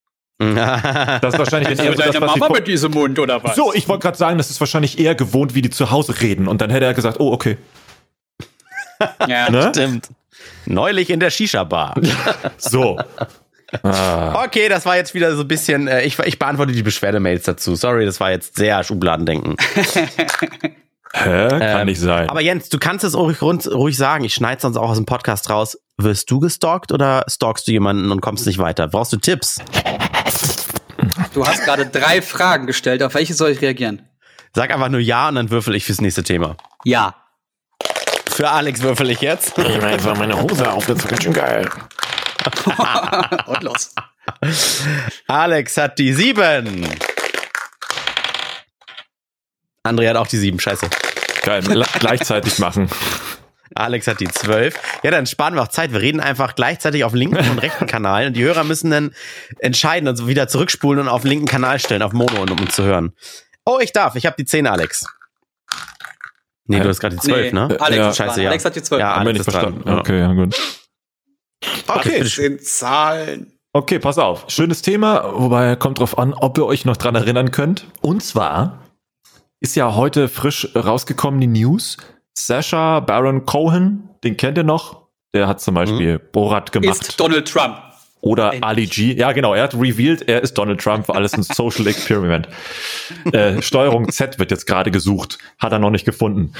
[0.40, 3.54] das ist wahrscheinlich eher so deine Mama mit diesem Mund oder was?
[3.54, 6.48] So, ich wollte gerade sagen, das ist wahrscheinlich eher gewohnt, wie die zu Hause reden.
[6.48, 7.58] Und dann hätte er gesagt, oh, okay.
[9.28, 9.70] ja, ne?
[9.70, 10.08] stimmt.
[10.64, 11.94] Neulich in der Shisha-Bar.
[12.56, 12.98] so.
[13.82, 14.44] Ah.
[14.44, 17.76] Okay, das war jetzt wieder so ein bisschen, äh, ich, ich beantworte die Beschwerdemails dazu.
[17.76, 19.56] Sorry, das war jetzt sehr Schubladendenken.
[21.12, 21.48] Hä?
[21.48, 22.28] Kann ähm, nicht sein.
[22.28, 24.24] Aber Jens, du kannst es ruhig, ruhig sagen.
[24.24, 25.78] Ich schneide sonst auch aus dem Podcast raus.
[25.96, 28.86] Wirst du gestalkt oder stalkst du jemanden und kommst nicht weiter?
[28.88, 29.60] Brauchst du Tipps?
[31.34, 33.02] Du hast gerade drei Fragen gestellt.
[33.02, 34.02] Auf welche soll ich reagieren?
[34.54, 36.56] Sag einfach nur ja und dann würfel ich fürs nächste Thema.
[36.84, 37.14] Ja.
[38.28, 39.58] Für Alex würfel ich jetzt.
[39.58, 41.68] Ich meine, einfach meine Hose auf, das ist ganz schön geil.
[43.46, 43.94] und los.
[45.26, 46.86] Alex hat die sieben.
[49.86, 50.88] André hat auch die sieben, scheiße.
[51.42, 51.62] Geil,
[51.98, 52.88] gleichzeitig machen.
[53.74, 54.74] Alex hat die zwölf.
[55.02, 55.92] Ja, dann sparen wir auch Zeit.
[55.92, 59.14] Wir reden einfach gleichzeitig auf linken und rechten Kanal und die Hörer müssen dann
[59.58, 62.82] entscheiden und so wieder zurückspulen und auf linken Kanal stellen, auf Mono, um uns zu
[62.82, 63.14] hören.
[63.64, 64.16] Oh, ich darf.
[64.16, 65.06] Ich habe die zehn, Alex.
[66.66, 67.80] Nee, du hast gerade die zwölf, nee, ne?
[67.80, 68.14] Alex, ja.
[68.14, 68.50] Scheiße, ja.
[68.50, 69.00] Alex hat die zwölf.
[69.00, 69.82] Ja, Alex ist verstanden.
[69.82, 69.98] Dran.
[69.98, 70.78] Okay, ja, gut.
[71.86, 72.20] Okay.
[72.20, 73.58] Das sind Zahlen.
[73.72, 74.44] Okay, pass auf.
[74.48, 77.86] Schönes Thema, wobei kommt drauf an, ob ihr euch noch dran erinnern könnt.
[78.00, 78.89] Und zwar
[79.60, 81.98] ist ja heute frisch rausgekommen die News.
[82.34, 85.08] Sasha Baron Cohen, den kennt ihr noch?
[85.34, 86.22] Der hat zum Beispiel mhm.
[86.32, 87.02] Borat gemacht.
[87.02, 87.76] Ist Donald Trump.
[88.22, 88.64] Oder Endlich.
[88.64, 89.14] Ali G.
[89.14, 89.54] Ja, genau.
[89.54, 92.48] Er hat revealed, er ist Donald Trump, war alles ein Social Experiment.
[93.32, 95.38] Äh, Steuerung Z wird jetzt gerade gesucht.
[95.58, 96.52] Hat er noch nicht gefunden.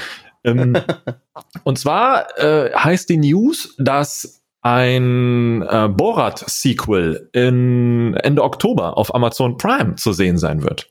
[0.43, 0.77] Ähm,
[1.63, 9.95] und zwar äh, heißt die News, dass ein äh, Borat-Sequel Ende Oktober auf Amazon Prime
[9.95, 10.87] zu sehen sein wird.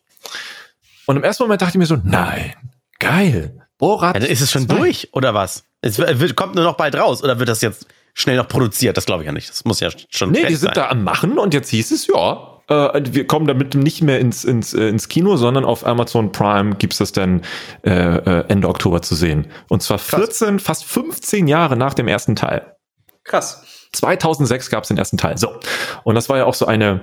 [1.10, 2.54] Und im ersten Moment dachte ich mir so, nein,
[3.00, 3.66] geil.
[3.78, 4.22] Borat.
[4.22, 4.76] Ja, ist es schon zwei.
[4.76, 5.64] durch oder was?
[5.80, 8.96] Es wird, kommt nur noch bald raus oder wird das jetzt schnell noch produziert?
[8.96, 9.50] Das glaube ich ja nicht.
[9.50, 10.30] Das muss ja schon.
[10.30, 10.74] Nee, die sind sein.
[10.74, 14.44] da am Machen und jetzt hieß es, ja, äh, wir kommen damit nicht mehr ins,
[14.44, 17.42] ins, äh, ins Kino, sondern auf Amazon Prime gibt's das dann
[17.82, 19.50] äh, äh Ende Oktober zu sehen.
[19.68, 20.64] Und zwar 14, Krass.
[20.64, 22.76] fast 15 Jahre nach dem ersten Teil.
[23.24, 23.64] Krass.
[23.94, 25.38] 2006 gab's den ersten Teil.
[25.38, 25.58] So.
[26.04, 27.00] Und das war ja auch so eine,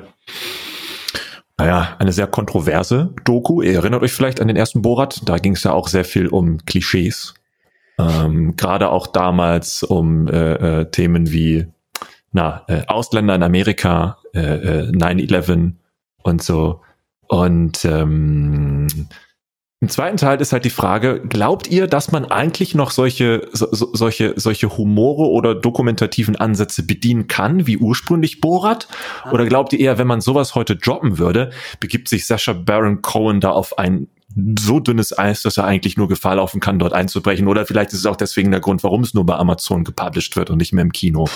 [1.57, 3.61] naja, eine sehr kontroverse Doku.
[3.61, 5.21] Ihr erinnert euch vielleicht an den ersten Borat.
[5.27, 7.33] Da ging es ja auch sehr viel um Klischees.
[7.97, 11.67] Ähm, Gerade auch damals um äh, äh, Themen wie
[12.31, 15.73] na, äh, Ausländer in Amerika, äh, äh, 9-11
[16.21, 16.81] und so.
[17.27, 18.87] Und ähm,
[19.79, 23.67] im zweiten Teil ist halt die Frage, glaubt ihr, dass man eigentlich noch solche, so,
[23.71, 28.87] solche, solche Humore oder dokumentativen Ansätze bedienen kann, wie ursprünglich Borat?
[29.23, 29.33] Ah.
[29.33, 33.39] Oder glaubt ihr eher, wenn man sowas heute droppen würde, begibt sich Sascha Baron Cohen
[33.39, 34.07] da auf ein
[34.59, 37.47] so dünnes Eis, dass er eigentlich nur Gefahr laufen kann, dort einzubrechen?
[37.47, 40.49] Oder vielleicht ist es auch deswegen der Grund, warum es nur bei Amazon gepublished wird
[40.49, 41.29] und nicht mehr im Kino.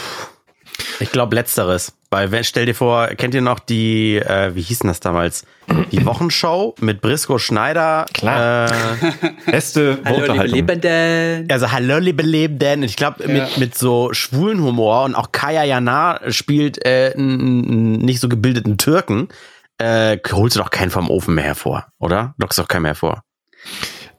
[0.99, 1.93] Ich glaube letzteres.
[2.13, 5.45] Weil stell dir vor, kennt ihr noch die, äh, wie hießen das damals?
[5.93, 8.05] Die Wochenshow mit Brisco Schneider.
[8.13, 8.69] Klar.
[8.69, 11.47] Äh, Beste Hallo, liebe Lebenden.
[11.49, 12.83] Also Hallo, liebe Lebenden.
[12.83, 13.29] Ich glaube, ja.
[13.29, 18.77] mit, mit so schwulen Humor und auch Kaya Jana spielt äh, einen nicht so gebildeten
[18.77, 19.29] Türken.
[19.77, 22.35] Äh, holst du doch keinen vom Ofen mehr hervor, oder?
[22.37, 23.23] Lockst doch keinen mehr hervor.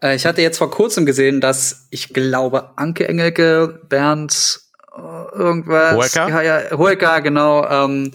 [0.02, 4.62] Äh, ich hatte jetzt vor kurzem gesehen, dass ich glaube, Anke Engelke, Bernd
[4.96, 5.96] irgendwas.
[5.96, 6.31] Hoeka?
[6.31, 7.66] Kaya, Hoeka, genau.
[7.68, 8.12] Ähm,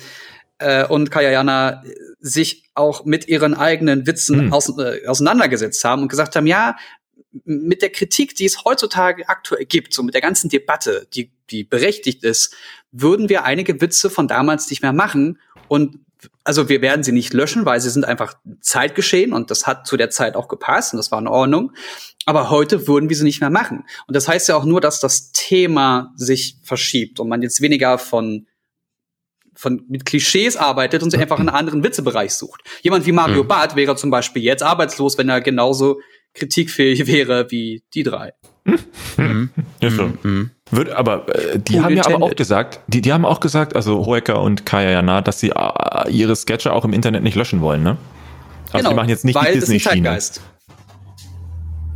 [0.60, 1.84] äh, und Kayayana
[2.20, 4.54] sich auch mit ihren eigenen Witzen hm.
[4.54, 6.76] aus, äh, auseinandergesetzt haben und gesagt haben, ja,
[7.44, 11.64] mit der Kritik, die es heutzutage aktuell gibt, so mit der ganzen Debatte, die, die
[11.64, 12.56] berechtigt ist,
[12.92, 15.40] würden wir einige Witze von damals nicht mehr machen.
[15.68, 16.00] Und
[16.44, 19.98] also wir werden sie nicht löschen, weil sie sind einfach Zeitgeschehen und das hat zu
[19.98, 21.74] der Zeit auch gepasst und das war in Ordnung.
[22.28, 23.86] Aber heute würden wir sie nicht mehr machen.
[24.06, 27.98] Und das heißt ja auch nur, dass das Thema sich verschiebt und man jetzt weniger
[27.98, 28.46] von
[29.56, 32.62] von mit Klischees arbeitet und sich einfach einen anderen Witzebereich sucht.
[32.84, 33.48] Jemand wie Mario mhm.
[33.48, 36.00] Barth wäre zum Beispiel jetzt arbeitslos, wenn er genauso
[36.34, 38.34] kritikfähig wäre wie die drei.
[39.16, 39.50] Mhm.
[39.82, 40.12] Ja, so.
[40.22, 40.52] mhm.
[40.70, 44.06] Wird, aber äh, die haben ja aber auch gesagt, die, die haben auch gesagt, also
[44.06, 47.84] Hoeker und Kaya Jana, dass sie äh, ihre Sketche auch im Internet nicht löschen wollen,
[47.84, 47.98] ne?
[48.74, 50.20] Also genau, die machen jetzt nicht weil die Disney-Schiene.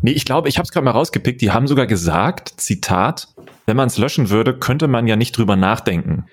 [0.01, 3.27] Nee, ich glaube, ich habe es gerade mal rausgepickt, die haben sogar gesagt, Zitat,
[3.65, 6.25] wenn man es löschen würde, könnte man ja nicht drüber nachdenken.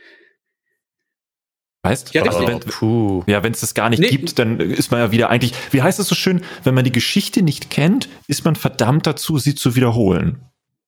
[1.82, 3.22] Weißt ja, also wenn, puh.
[3.26, 4.08] ja, wenn es das gar nicht nee.
[4.08, 6.92] gibt, dann ist man ja wieder eigentlich, wie heißt es so schön, wenn man die
[6.92, 10.40] Geschichte nicht kennt, ist man verdammt dazu, sie zu wiederholen.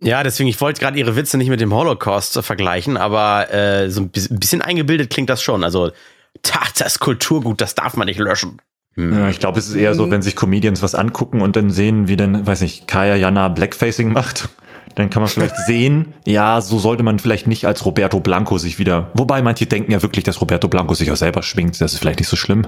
[0.03, 4.01] Ja, deswegen, ich wollte gerade ihre Witze nicht mit dem Holocaust vergleichen, aber äh, so
[4.01, 5.63] ein bisschen eingebildet klingt das schon.
[5.63, 5.93] Also,
[6.79, 8.61] das Kulturgut, das darf man nicht löschen.
[8.95, 9.29] Hm.
[9.29, 12.17] Ich glaube, es ist eher so, wenn sich Comedians was angucken und dann sehen, wie
[12.17, 14.49] denn, weiß ich, Kaya Jana Blackfacing macht
[14.95, 18.79] dann kann man vielleicht sehen, ja, so sollte man vielleicht nicht als Roberto Blanco sich
[18.79, 21.99] wieder, wobei manche denken ja wirklich, dass Roberto Blanco sich auch selber schwingt, das ist
[21.99, 22.67] vielleicht nicht so schlimm.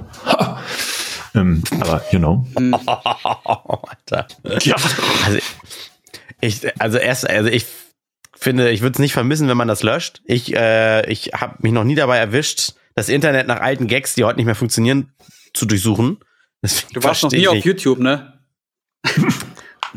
[1.34, 2.46] ähm, aber, you know.
[2.56, 4.26] Alter.
[4.62, 4.76] Ja.
[5.26, 5.38] Also,
[6.40, 7.66] ich, also erst, also ich
[8.34, 10.20] finde, ich würde es nicht vermissen, wenn man das löscht.
[10.24, 14.24] Ich, äh, ich habe mich noch nie dabei erwischt, das Internet nach alten Gags, die
[14.24, 15.12] heute nicht mehr funktionieren,
[15.54, 16.18] zu durchsuchen.
[16.62, 18.40] Deswegen du warst noch nie auf YouTube, ne?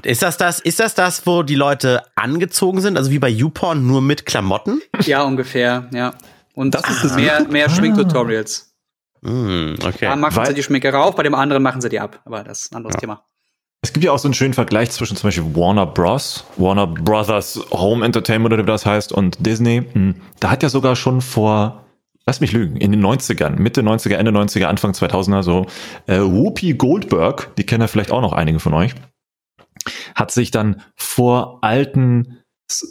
[0.04, 3.88] Ist das das, ist das das, wo die Leute angezogen sind, also wie bei YouPorn,
[3.88, 4.82] nur mit Klamotten?
[5.06, 6.14] Ja, ungefähr, ja.
[6.54, 8.76] Und das ist mehr, mehr Schminktutorials.
[9.22, 10.06] Mm, okay.
[10.06, 12.22] Da machen Weil, sie die Schminkerei auf, bei dem anderen machen sie die ab.
[12.26, 13.00] Aber das ist ein anderes ja.
[13.00, 13.26] Thema.
[13.82, 17.60] Es gibt ja auch so einen schönen Vergleich zwischen zum Beispiel Warner Bros., Warner Brothers
[17.72, 19.84] Home Entertainment oder wie das heißt, und Disney.
[19.92, 21.85] Hm, da hat ja sogar schon vor,
[22.26, 25.66] lass mich lügen, in den 90ern, Mitte 90er, Ende 90er, Anfang 2000er so,
[26.08, 28.94] äh, Whoopi Goldberg, die kennen ja vielleicht auch noch einige von euch,
[30.16, 32.40] hat sich dann vor alten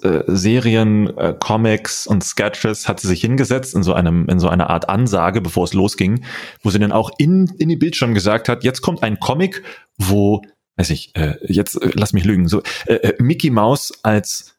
[0.03, 4.49] äh, Serien, äh, Comics und Sketches hat sie sich hingesetzt in so einem in so
[4.49, 6.25] einer Art Ansage, bevor es losging,
[6.63, 9.65] wo sie dann auch in in die Bildschirm gesagt hat, jetzt kommt ein Comic,
[9.99, 10.43] wo
[10.77, 14.55] weiß ich, äh, jetzt äh, lass mich lügen, so äh, äh Mickey Mouse als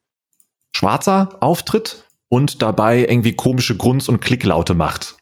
[0.75, 5.15] Schwarzer auftritt und dabei irgendwie komische Grunz- und Klicklaute macht.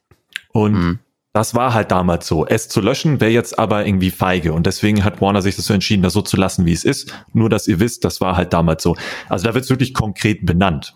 [0.49, 0.99] Und mhm.
[1.33, 2.45] das war halt damals so.
[2.45, 4.53] Es zu löschen wäre jetzt aber irgendwie feige.
[4.53, 7.13] Und deswegen hat Warner sich das so entschieden, das so zu lassen, wie es ist.
[7.33, 8.95] Nur, dass ihr wisst, das war halt damals so.
[9.29, 10.95] Also da wird es wirklich konkret benannt.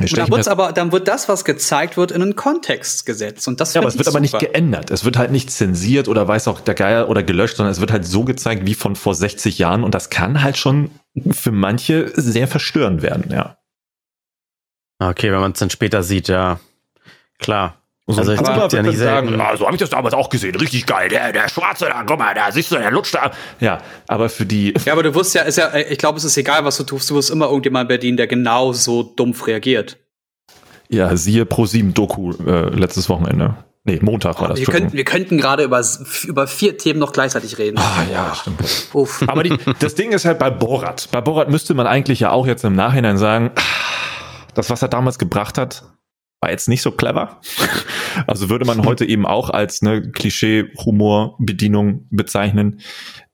[0.00, 3.46] Und dann, wird's aber, dann wird das, was gezeigt wird, in einen Kontext gesetzt.
[3.46, 4.16] Und das ja, aber es wird super.
[4.16, 4.90] aber nicht geändert.
[4.90, 7.92] Es wird halt nicht zensiert oder weiß auch der Geier oder gelöscht, sondern es wird
[7.92, 9.84] halt so gezeigt wie von vor 60 Jahren.
[9.84, 10.90] Und das kann halt schon
[11.30, 13.56] für manche sehr verstörend werden, ja.
[15.00, 16.60] Okay, wenn man es dann später sieht, ja.
[17.38, 17.76] Klar.
[18.06, 20.56] So also ich aber ja nicht sagen, ah, so habe ich das damals auch gesehen,
[20.56, 21.08] richtig geil.
[21.08, 23.30] Der, der Schwarze da, guck mal, da siehst du, der lutscht da.
[23.60, 24.74] Ja, aber für die.
[24.84, 27.08] Ja, aber du wirst ja, ist ja, ich glaube, es ist egal, was du tust,
[27.10, 29.98] du wirst immer irgendjemand bedienen, der genau so dumpf reagiert.
[30.88, 33.56] Ja, siehe Pro7 Doku äh, letztes Wochenende.
[33.84, 34.58] Nee, Montag war das.
[34.58, 35.82] Wir könnten, wir könnten gerade über,
[36.24, 37.78] über vier Themen noch gleichzeitig reden.
[37.78, 38.60] Ah, ja, stimmt.
[38.92, 39.22] Uff.
[39.26, 41.08] Aber die, das Ding ist halt bei Borat.
[41.12, 43.52] Bei Borat müsste man eigentlich ja auch jetzt im Nachhinein sagen,
[44.54, 45.84] das, was er damals gebracht hat,
[46.40, 47.40] war jetzt nicht so clever.
[48.26, 52.80] Also würde man heute eben auch als eine Klischee-Humor-Bedienung bezeichnen.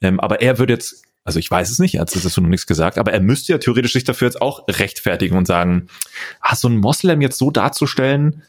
[0.03, 2.67] Ähm, aber er würde jetzt, also ich weiß es nicht, er hat dazu noch nichts
[2.67, 5.87] gesagt, aber er müsste ja theoretisch sich dafür jetzt auch rechtfertigen und sagen,
[6.41, 8.43] ah, so ein Moslem jetzt so darzustellen,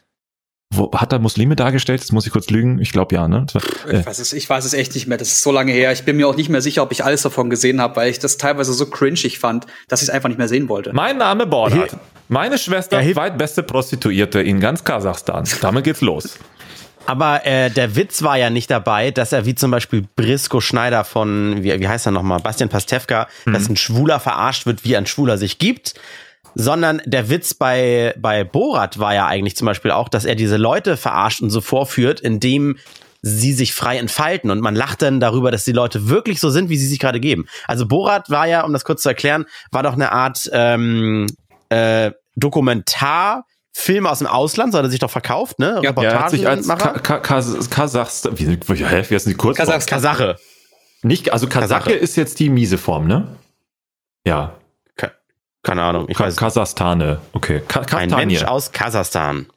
[0.69, 2.01] wo, hat er Muslime dargestellt?
[2.01, 2.79] Das muss ich kurz lügen.
[2.79, 3.45] Ich glaube ja, ne?
[3.53, 3.99] War, äh.
[3.99, 5.17] ich, weiß es, ich weiß es echt nicht mehr.
[5.17, 5.91] Das ist so lange her.
[5.91, 8.19] Ich bin mir auch nicht mehr sicher, ob ich alles davon gesehen habe, weil ich
[8.19, 10.93] das teilweise so cringig fand, dass ich es einfach nicht mehr sehen wollte.
[10.93, 11.97] Mein Name Bordat.
[12.29, 15.45] Meine Schwester, ja, zweitbeste Prostituierte in ganz Kasachstan.
[15.61, 16.37] Damit geht's los.
[17.05, 21.05] Aber äh, der Witz war ja nicht dabei, dass er wie zum Beispiel Brisco Schneider
[21.05, 23.53] von, wie, wie heißt er nochmal, Bastian Pastewka, mhm.
[23.53, 25.93] dass ein Schwuler verarscht wird, wie ein Schwuler sich gibt,
[26.55, 30.57] sondern der Witz bei, bei Borat war ja eigentlich zum Beispiel auch, dass er diese
[30.57, 32.77] Leute verarscht und so vorführt, indem
[33.21, 36.69] sie sich frei entfalten und man lacht dann darüber, dass die Leute wirklich so sind,
[36.69, 37.47] wie sie sich gerade geben.
[37.67, 41.27] Also Borat war ja, um das kurz zu erklären, war doch eine Art ähm,
[41.69, 43.45] äh, Dokumentar.
[43.79, 45.79] Film aus dem Ausland, so hat er sich doch verkauft, ne?
[45.83, 49.55] Ja, er hat sich als Ka Ka Kasachstan, wie, wie, wie heißt die kurz?
[49.57, 50.37] Kasach Kasache.
[51.03, 53.27] Nicht, also Kasache, Kasache ist jetzt die miese Form, ne?
[54.25, 54.56] Ja.
[55.67, 56.05] Keine Ahnung.
[56.07, 56.37] Ich Ka weiß.
[56.37, 57.19] Kasachstane.
[57.33, 57.61] Okay.
[57.67, 59.47] Ka Ein Mensch aus Kasachstan.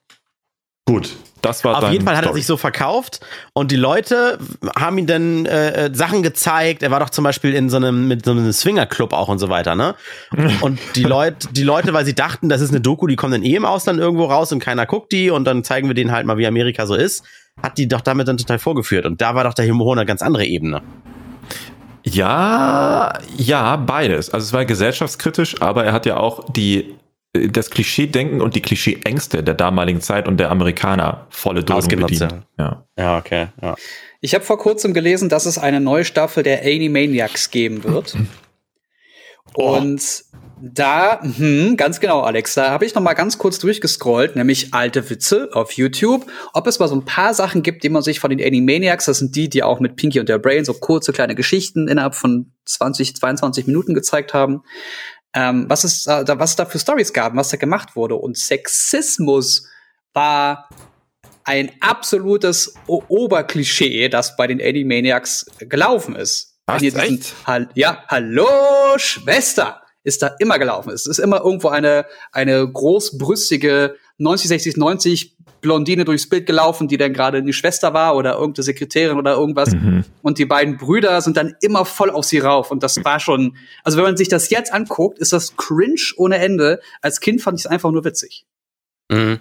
[0.85, 1.11] Gut.
[1.41, 2.35] Das war Auf jeden Fall hat Story.
[2.35, 3.21] er sich so verkauft
[3.55, 4.39] und die Leute
[4.77, 6.83] haben ihm dann äh, äh, Sachen gezeigt.
[6.83, 9.49] Er war doch zum Beispiel in so einem mit so einem Swingerclub auch und so
[9.49, 9.95] weiter, ne?
[10.61, 13.45] Und die Leute, die Leute, weil sie dachten, das ist eine Doku, die kommt dann
[13.45, 16.27] eh im Ausland irgendwo raus und keiner guckt die und dann zeigen wir denen halt
[16.27, 17.25] mal, wie Amerika so ist,
[17.63, 20.21] hat die doch damit dann total vorgeführt und da war doch der Humor eine ganz
[20.21, 20.83] andere Ebene.
[22.11, 24.31] Ja, ja, beides.
[24.31, 26.95] Also es war gesellschaftskritisch, aber er hat ja auch die
[27.33, 32.35] das Klischee-Denken und die Klischee-Ängste der damaligen Zeit und der Amerikaner volle Dröhnung bedient.
[32.59, 32.85] Ja.
[32.99, 33.49] ja, okay.
[33.63, 33.77] Ja.
[34.21, 38.17] Ich habe vor kurzem gelesen, dass es eine neue Staffel der Animaniacs geben wird.
[39.55, 39.77] Oh.
[39.77, 40.25] Und
[40.63, 45.09] da, hm, ganz genau, Alex, da habe ich noch mal ganz kurz durchgescrollt, nämlich alte
[45.09, 48.31] Witze auf YouTube, ob es mal so ein paar Sachen gibt, die man sich von
[48.31, 51.35] den Animaniacs, das sind die, die auch mit Pinky und der Brain so kurze kleine
[51.35, 54.63] Geschichten innerhalb von 20, 22 Minuten gezeigt haben,
[55.35, 58.17] ähm, was, es, äh, was es da für Stories gab, was da gemacht wurde.
[58.17, 59.67] Und Sexismus
[60.13, 60.69] war
[61.45, 66.59] ein absolutes o Oberklischee, das bei den Animaniacs gelaufen ist.
[66.67, 67.35] Was, echt?
[67.47, 68.47] Ha ja, hallo
[68.97, 70.91] Schwester ist da immer gelaufen.
[70.91, 76.97] Es ist immer irgendwo eine, eine großbrüstige 90, 60, 90 Blondine durchs Bild gelaufen, die
[76.97, 79.73] dann gerade eine Schwester war oder irgendeine Sekretärin oder irgendwas.
[79.73, 80.05] Mhm.
[80.23, 82.71] Und die beiden Brüder sind dann immer voll auf sie rauf.
[82.71, 86.39] Und das war schon, also wenn man sich das jetzt anguckt, ist das cringe ohne
[86.39, 86.81] Ende.
[87.03, 88.47] Als Kind fand ich es einfach nur witzig.
[89.11, 89.41] Mhm.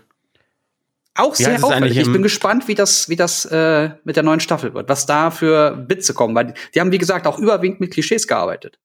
[1.15, 1.97] Auch sehr ja, auffällig.
[1.97, 5.31] Ich bin gespannt, wie das, wie das äh, mit der neuen Staffel wird, was da
[5.31, 8.79] für Witze kommen, weil die haben, wie gesagt, auch überwiegend mit Klischees gearbeitet.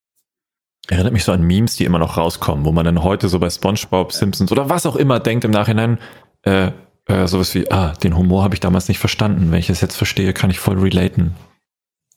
[0.89, 3.49] Erinnert mich so an Memes, die immer noch rauskommen, wo man dann heute so bei
[3.49, 5.99] SpongeBob, Simpsons oder was auch immer denkt im Nachhinein,
[6.43, 6.73] äh,
[7.07, 9.51] äh, sowas wie, ah, den Humor habe ich damals nicht verstanden.
[9.51, 11.35] Wenn ich es jetzt verstehe, kann ich voll relaten.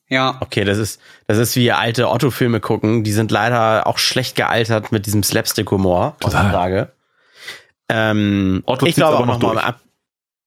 [0.09, 0.37] Ja.
[0.39, 3.03] Okay, das ist, das ist wie alte Otto-Filme gucken.
[3.03, 6.15] Die sind leider auch schlecht gealtert mit diesem Slapstick-Humor.
[6.51, 6.91] Frage.
[7.89, 9.79] Ähm, Otto ich glaube auch nochmal ab,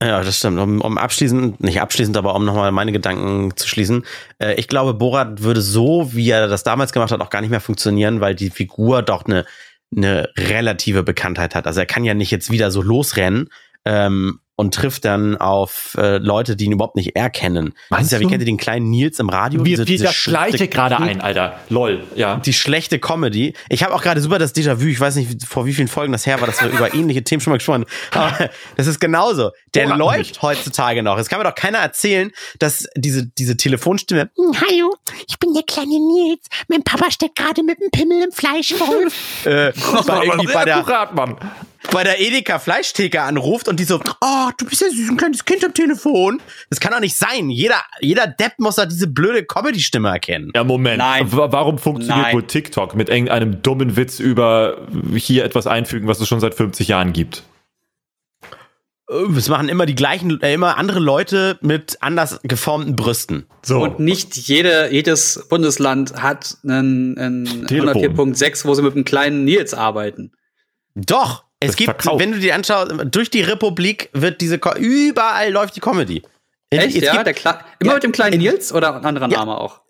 [0.03, 0.59] ja, das stimmt.
[0.59, 4.05] Um, um abschließend, nicht abschließend, aber um nochmal meine Gedanken zu schließen.
[4.39, 7.51] Äh, ich glaube, Borat würde so, wie er das damals gemacht hat, auch gar nicht
[7.51, 9.45] mehr funktionieren, weil die Figur doch eine,
[9.95, 11.67] eine relative Bekanntheit hat.
[11.67, 13.51] Also er kann ja nicht jetzt wieder so losrennen
[13.85, 17.73] ähm, und trifft dann auf äh, Leute, die ihn überhaupt nicht erkennen.
[17.89, 19.65] Das ist ja, wie kennt ihr den kleinen Nils im Radio?
[19.65, 21.59] Wie, wie das gleiche gerade ein, Alter.
[21.71, 22.37] Lol, ja.
[22.37, 23.55] Die schlechte Comedy.
[23.71, 26.27] Ich habe auch gerade super das Déjà-vu, ich weiß nicht, vor wie vielen Folgen das
[26.27, 28.35] her war, dass wir über ähnliche Themen schon mal gesprochen haben.
[28.37, 29.53] Aber das ist genauso.
[29.73, 30.43] Der oh, läuft nicht.
[30.43, 31.17] heutzutage noch.
[31.17, 34.95] Es kann mir doch keiner erzählen, dass diese, diese Telefonstimme, hm, Hallo,
[35.27, 36.47] ich bin der kleine Nils.
[36.69, 39.15] Mein Papa steckt gerade mit dem Pimmel im Fleischwolf.
[39.47, 39.73] äh,
[40.07, 41.39] bei, irgendwie bei der, akkurat, Mann
[41.93, 45.45] bei der Edeka Fleischtheke anruft und die so, oh, du bist ja süß ein kleines
[45.45, 46.41] Kind am Telefon.
[46.69, 47.51] Das kann doch nicht sein.
[47.51, 50.53] Jeder, jeder Depp muss da diese blöde Comedy-Stimme erkennen.
[50.55, 50.99] Ja, Moment.
[50.99, 51.27] Nein.
[51.31, 52.35] Warum funktioniert Nein.
[52.35, 56.89] wohl TikTok mit irgendeinem dummen Witz über hier etwas einfügen, was es schon seit 50
[56.89, 57.45] Jahren gibt?
[59.37, 63.47] Es machen immer die gleichen, äh, immer andere Leute mit anders geformten Brüsten.
[63.63, 63.83] So.
[63.83, 69.75] Und nicht jede, jedes Bundesland hat einen, einen 104.6, wo sie mit einem kleinen Nils
[69.75, 70.31] arbeiten.
[70.95, 72.21] Doch, es gibt, verkauft.
[72.21, 76.23] wenn du dir anschaust, durch die Republik wird diese, überall läuft die Comedy.
[76.71, 77.23] Echt, es ja?
[77.23, 79.39] Der Kle immer ja, mit dem kleinen Nils oder ein anderer ja.
[79.39, 79.81] Name auch?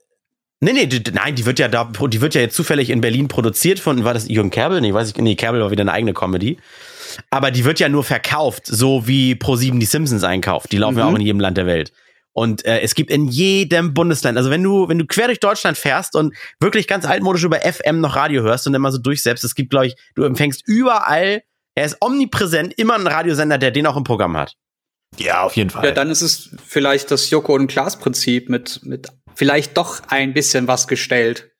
[0.62, 3.28] Nee, nee, die, nein, die wird ja da, die wird ja jetzt zufällig in Berlin
[3.28, 4.80] produziert von, war das Jürgen Kerbel?
[4.80, 6.58] Nee, weiß ich, nee, Kerbel war wieder eine eigene Comedy.
[7.30, 10.70] Aber die wird ja nur verkauft, so wie Pro7 die Simpsons einkauft.
[10.72, 11.00] Die laufen mhm.
[11.00, 11.92] ja auch in jedem Land der Welt.
[12.32, 15.76] Und äh, es gibt in jedem Bundesland, also wenn du, wenn du quer durch Deutschland
[15.76, 19.54] fährst und wirklich ganz altmodisch über FM noch Radio hörst und immer so durchsetzt, es
[19.54, 21.42] gibt, glaube ich, du empfängst überall
[21.74, 24.54] er ist omnipräsent, immer ein Radiosender, der den auch im Programm hat.
[25.18, 25.84] Ja, auf jeden Fall.
[25.84, 30.34] Ja, dann ist es vielleicht das Joko und Klaas Prinzip mit, mit vielleicht doch ein
[30.34, 31.50] bisschen was gestellt.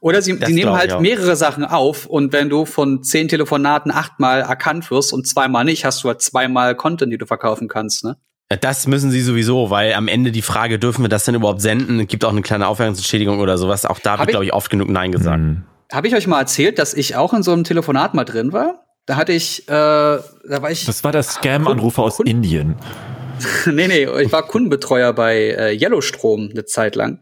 [0.00, 4.40] Oder sie, sie nehmen halt mehrere Sachen auf und wenn du von zehn Telefonaten achtmal
[4.42, 8.16] erkannt wirst und zweimal nicht, hast du halt zweimal Content, die du verkaufen kannst, ne?
[8.60, 12.00] Das müssen sie sowieso, weil am Ende die Frage, dürfen wir das denn überhaupt senden?
[12.00, 13.86] Es gibt auch eine kleine Aufwärtsentschädigung oder sowas.
[13.86, 15.38] Auch da wird, glaube ich, oft genug Nein gesagt.
[15.38, 15.64] Hm.
[15.90, 18.81] Habe ich euch mal erzählt, dass ich auch in so einem Telefonat mal drin war?
[19.06, 20.86] Da hatte ich, äh, da war ich.
[20.86, 22.76] Das war der Scam-Anrufer aus Indien.
[23.66, 27.20] nee, nee, ich war Kundenbetreuer bei äh, Yellowstrom eine Zeit lang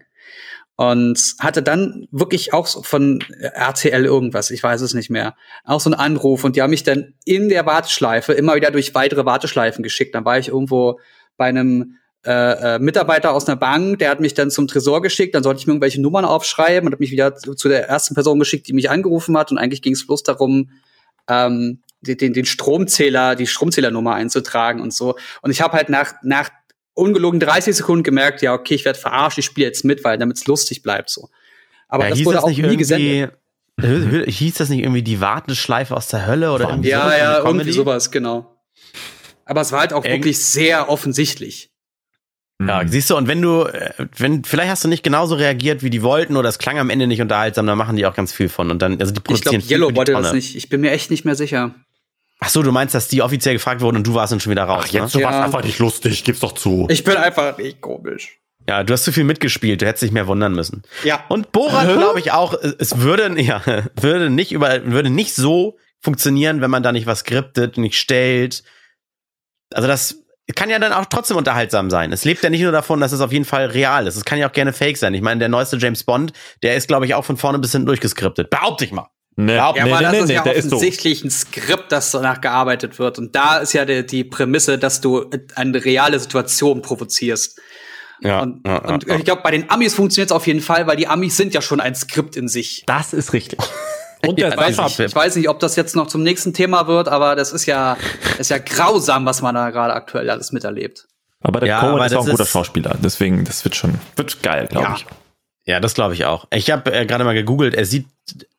[0.81, 5.79] und hatte dann wirklich auch so von RTL irgendwas, ich weiß es nicht mehr, auch
[5.79, 9.27] so einen Anruf und die haben mich dann in der Warteschleife immer wieder durch weitere
[9.27, 10.15] Warteschleifen geschickt.
[10.15, 10.99] Dann war ich irgendwo
[11.37, 15.35] bei einem äh, äh, Mitarbeiter aus einer Bank, der hat mich dann zum Tresor geschickt,
[15.35, 18.15] dann sollte ich mir irgendwelche Nummern aufschreiben und hat mich wieder zu, zu der ersten
[18.15, 20.71] Person geschickt, die mich angerufen hat und eigentlich ging es bloß darum,
[21.29, 25.17] ähm, den, den Stromzähler, die Stromzählernummer einzutragen und so.
[25.43, 26.51] Und ich habe halt nach, nach
[26.95, 30.39] ungelogen 30 Sekunden gemerkt, ja, okay, ich werde verarscht, ich spiele jetzt mit, weil damit
[30.39, 31.29] es lustig bleibt so.
[31.89, 33.33] Aber ja, das wurde das auch nie gesendet.
[33.81, 38.11] Hieß das nicht irgendwie die Warteschleife aus der Hölle oder irgendwie Ja, ja, irgendwie sowas,
[38.11, 38.57] genau.
[39.45, 41.70] Aber es war halt auch Irgend wirklich sehr offensichtlich.
[42.67, 42.89] Ja, mhm.
[42.89, 46.03] siehst du, und wenn du, äh, wenn, vielleicht hast du nicht genauso reagiert, wie die
[46.03, 48.71] wollten, oder es klang am Ende nicht unterhaltsam, dann machen die auch ganz viel von.
[48.71, 50.57] Und dann, also die produzieren Ich glaube, Yellow wollte das nicht.
[50.57, 51.75] Ich bin mir echt nicht mehr sicher.
[52.39, 54.65] Ach so, du meinst, dass die offiziell gefragt wurden und du warst dann schon wieder
[54.65, 54.85] raus.
[54.89, 55.11] Ach, jetzt, ne?
[55.13, 55.27] du ja.
[55.27, 56.87] warst einfach nicht lustig, gib's doch zu.
[56.91, 58.39] Ich bin einfach nicht komisch.
[58.69, 60.83] Ja, du hast zu viel mitgespielt, du hättest dich mehr wundern müssen.
[61.03, 61.25] Ja.
[61.29, 63.63] Und Borat, glaube ich auch, es würde, ja,
[63.99, 68.63] würde nicht über, würde nicht so funktionieren, wenn man da nicht was skriptet, nicht stellt.
[69.73, 70.23] Also das
[70.55, 72.13] kann ja dann auch trotzdem unterhaltsam sein.
[72.13, 74.17] Es lebt ja nicht nur davon, dass es auf jeden Fall real ist.
[74.17, 75.15] Es kann ja auch gerne fake sein.
[75.15, 76.33] Ich meine, der neueste James Bond,
[76.63, 78.51] der ist, glaube ich, auch von vorne bis hinten durchgeskriptet.
[78.51, 79.09] Behaupte ich mal.
[79.37, 82.99] Nee, ja, nee, aber nee, das nee, ist ja offensichtlich ein Skript, das danach gearbeitet
[82.99, 83.19] wird.
[83.19, 87.59] Und da ist ja die, die Prämisse, dass du eine reale Situation provozierst.
[88.21, 90.87] Ja, und, ja, und ja, ich glaube, bei den Amis funktioniert es auf jeden Fall,
[90.87, 92.83] weil die Amis sind ja schon ein Skript in sich.
[92.87, 93.61] Das ist richtig.
[94.27, 97.09] Und der weiß ich, ich weiß nicht, ob das jetzt noch zum nächsten Thema wird,
[97.09, 97.97] aber das ist ja,
[98.39, 101.07] ist ja grausam, was man da gerade aktuell alles miterlebt.
[101.43, 104.67] Aber der ja, Cohen ist auch ein guter Schauspieler, deswegen, das wird schon, wird geil,
[104.69, 104.95] glaube ja.
[104.97, 105.07] ich.
[105.67, 106.47] Ja, das glaube ich auch.
[106.53, 108.07] Ich habe äh, gerade mal gegoogelt, er sieht,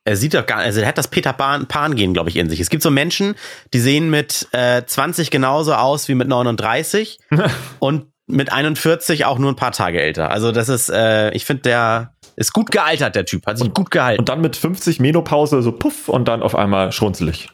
[0.06, 2.50] er sieht doch gar also er hat das Peter Pan, Pan gehen, glaube ich, in
[2.50, 2.60] sich.
[2.60, 3.36] Es gibt so Menschen,
[3.74, 7.20] die sehen mit äh, 20 genauso aus wie mit 39
[7.80, 10.32] und mit 41 auch nur ein paar Tage älter.
[10.32, 13.76] Also das ist, äh, ich finde, der ist gut gealtert, der Typ, hat sich und,
[13.76, 14.20] gut gehalten.
[14.20, 17.50] Und dann mit 50 Menopause so puff und dann auf einmal schrunzelig.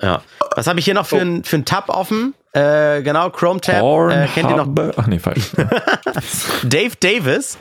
[0.00, 0.22] Ja.
[0.54, 2.34] Was habe ich hier noch für einen für Tab offen?
[2.52, 3.82] Äh, genau, Chrome Tab.
[4.10, 4.68] Äh, kennt ihr noch?
[4.96, 5.52] Ach nee, falsch.
[6.62, 7.58] Dave Davis,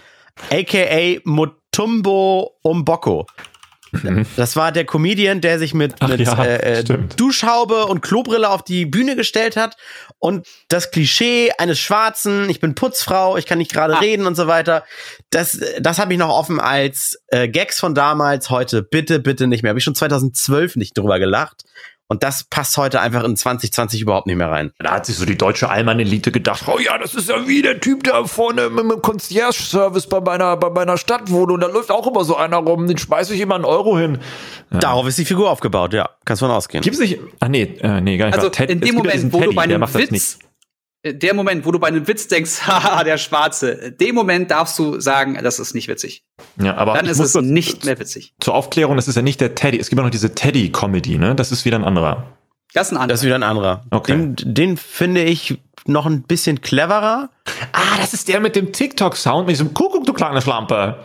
[0.52, 3.26] aka Mutumbo Umboko.
[4.04, 4.26] Mhm.
[4.36, 6.84] Das war der Comedian, der sich mit, mit ja, äh, äh
[7.16, 9.76] Duschhaube und Klobrille auf die Bühne gestellt hat
[10.20, 14.00] und das Klischee eines Schwarzen, ich bin Putzfrau, ich kann nicht gerade ah.
[14.00, 14.84] reden und so weiter,
[15.30, 19.64] das, das habe ich noch offen als äh, Gags von damals, heute bitte, bitte nicht
[19.64, 19.70] mehr.
[19.70, 21.64] Habe ich schon 2012 nicht drüber gelacht.
[22.08, 24.72] Und das passt heute einfach in 2020 überhaupt nicht mehr rein.
[24.78, 27.80] Da hat sich so die deutsche Allmann-Elite gedacht, oh ja, das ist ja wie der
[27.80, 31.60] Typ da vorne mit dem Concierge-Service bei meiner, bei meiner Stadtwohnung.
[31.60, 34.20] Da läuft auch immer so einer rum, den schmeiße ich immer einen Euro hin.
[34.72, 34.80] Ja.
[34.80, 36.10] Darauf ist die Figur aufgebaut, ja.
[36.26, 36.84] Kannst von ausgehen.
[36.84, 38.36] Gibt es nicht, ach nee, äh, nee, gar nicht.
[38.36, 40.38] Also Ted, in dem Moment, wo Teddy, du bei einem Witz,
[41.14, 45.00] der Moment, wo du bei einem Witz denkst, haha, der Schwarze, dem Moment darfst du
[45.00, 46.24] sagen, das ist nicht witzig.
[46.62, 48.34] Ja, aber Dann ist es nicht mehr witzig.
[48.40, 49.80] Zur Aufklärung, das ist ja nicht der Teddy.
[49.80, 51.36] Es gibt auch noch diese Teddy-Comedy, ne?
[51.36, 52.26] Das ist wieder ein anderer.
[52.74, 53.08] Das ist ein anderer.
[53.08, 53.86] Das ist wieder ein anderer.
[53.92, 54.12] Okay.
[54.14, 57.30] Den, den finde ich noch ein bisschen cleverer.
[57.72, 60.98] Ah, das ist der mit dem TikTok-Sound, mit diesem Kuckuck, du kleine Schlampe.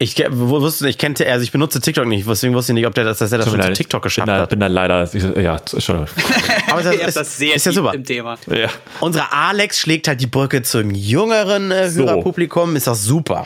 [0.00, 3.02] Ich wusste, ich kannte, also ich benutze TikTok nicht, deswegen wusste ich nicht, ob der
[3.02, 3.72] das, dass er das schon zu.
[3.72, 4.50] TikTok bin geschafft da, hat.
[4.50, 5.08] bin da leider,
[5.40, 6.06] ja, Entschuldigung.
[6.70, 7.94] Aber das ist, das sehr ist ja super.
[7.94, 8.38] im Thema.
[8.46, 8.68] ja.
[9.00, 12.04] Unsere Alex schlägt halt die Brücke zum jüngeren äh, So.
[12.04, 13.44] Hörerpublikum, ist doch super.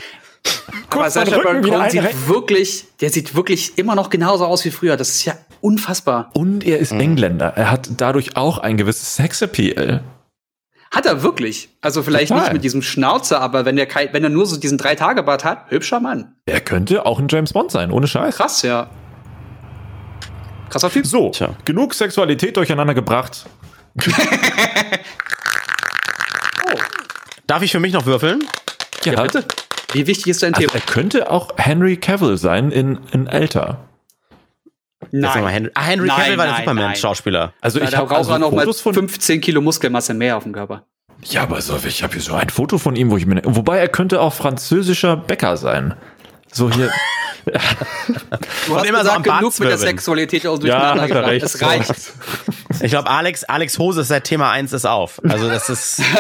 [0.91, 4.99] Aber Rücken Baron Cohen sieht wirklich, der sieht wirklich immer noch genauso aus wie früher.
[4.99, 6.31] Das ist ja unfassbar.
[6.35, 7.55] Und er ist Engländer.
[7.57, 10.03] Er hat dadurch auch ein gewisses Sexappeal.
[10.93, 11.71] Hat er wirklich.
[11.81, 12.45] Also vielleicht Total.
[12.45, 15.43] nicht mit diesem Schnauzer, aber wenn er, wenn er nur so diesen drei Tage Bart
[15.45, 16.35] hat, hübscher Mann.
[16.47, 18.37] Er könnte auch ein James Bond sein, ohne Scheiß.
[18.37, 18.89] Krass, ja.
[20.69, 21.07] Krasser Typ.
[21.07, 21.55] So, Tja.
[21.65, 23.47] genug Sexualität durcheinander gebracht.
[27.47, 28.41] Darf ich für mich noch würfeln?
[29.05, 29.45] Ja, bitte.
[29.93, 30.75] Wie wichtig ist dein Also Thema?
[30.79, 33.79] er könnte auch Henry Cavill sein in, in älter.
[35.11, 37.53] Mal Henry, ah, Henry Nein, Cavill war der nein, Superman-Schauspieler.
[37.61, 40.87] Also ich habe also noch mal Fotos von 15 Kilo Muskelmasse mehr auf dem Körper.
[41.25, 43.79] Ja, aber so, ich habe hier so ein Foto von ihm, wo ich mir wobei
[43.79, 45.95] er könnte auch französischer Bäcker sein.
[46.53, 46.91] So hier
[48.67, 49.79] Du hast immer so gesagt, genug mit der.
[49.79, 51.31] Sexualität aus Ja, durcheinander hat er gebracht.
[51.33, 51.45] recht.
[51.45, 52.13] Es reicht.
[52.85, 55.21] Ich glaube, Alex, Alex Hose ist seit Thema 1 ist auf.
[55.29, 56.03] Also das ist.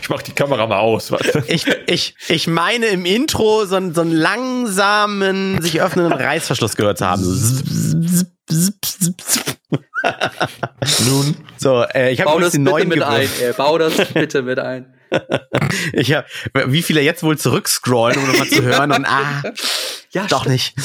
[0.00, 1.10] Ich mach die Kamera mal aus.
[1.10, 1.42] Warte.
[1.48, 6.98] Ich, ich, ich meine im Intro so, einen- so einen langsamen, sich öffnenden Reißverschluss gehört
[6.98, 7.22] zu haben.
[11.06, 13.28] Nun, So, äh, ich habe Bau übrigens das den neuen mit ein.
[13.40, 13.52] Ey.
[13.56, 14.94] Bau das bitte mit ein.
[15.92, 16.26] Ich hab,
[16.66, 19.42] wie viele jetzt wohl zurückscrollen, um nochmal zu hören und ah,
[20.10, 20.74] Ja, doch nicht.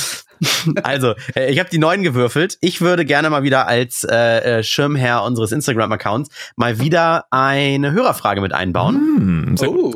[0.82, 2.58] Also, äh, ich habe die neuen gewürfelt.
[2.62, 8.42] Ich würde gerne mal wieder als äh, äh, Schirmherr unseres Instagram-Accounts mal wieder eine Hörerfrage
[8.42, 9.56] mit einbauen.
[9.56, 9.70] gut.
[9.70, 9.94] Oh.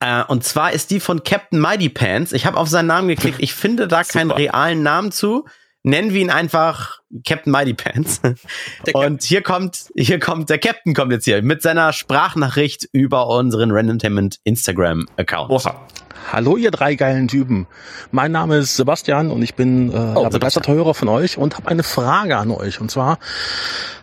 [0.00, 2.32] Äh, und zwar ist die von Captain Mighty Pants.
[2.32, 3.38] Ich habe auf seinen Namen geklickt.
[3.38, 5.46] Ich finde da keinen realen Namen zu.
[5.86, 8.20] Nennen wir ihn einfach Captain Mighty Pants.
[8.92, 13.70] Und hier kommt, hier kommt, der Captain kommt jetzt hier mit seiner Sprachnachricht über unseren
[13.70, 15.48] Randomtainment Instagram-Account.
[15.48, 15.86] Oha.
[16.32, 17.68] Hallo ihr drei geilen Typen.
[18.10, 21.68] Mein Name ist Sebastian und ich bin äh, ja, begeisterter Hörer von euch und habe
[21.68, 22.80] eine Frage an euch.
[22.80, 23.20] Und zwar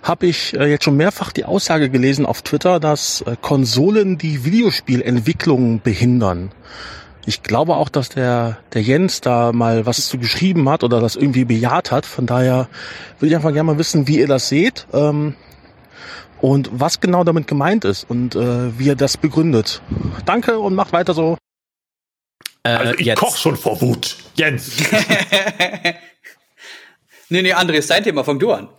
[0.04, 4.46] habe ich äh, jetzt schon mehrfach die Aussage gelesen auf Twitter, dass äh, Konsolen die
[4.46, 6.54] Videospielentwicklung behindern.
[7.26, 11.16] Ich glaube auch, dass der, der Jens da mal was zu geschrieben hat oder das
[11.16, 12.06] irgendwie bejaht hat.
[12.06, 12.68] Von daher
[13.20, 15.36] würde ich einfach gerne mal wissen, wie ihr das seht ähm,
[16.42, 19.82] und was genau damit gemeint ist und äh, wie ihr das begründet.
[20.26, 21.38] Danke und macht weiter so.
[22.64, 23.20] Äh, Also ich jetzt.
[23.20, 24.18] koch schon vor Wut.
[24.36, 24.72] Jens.
[27.30, 28.24] Nee, nee, André, ist dein Thema.
[28.24, 28.70] Fang du an.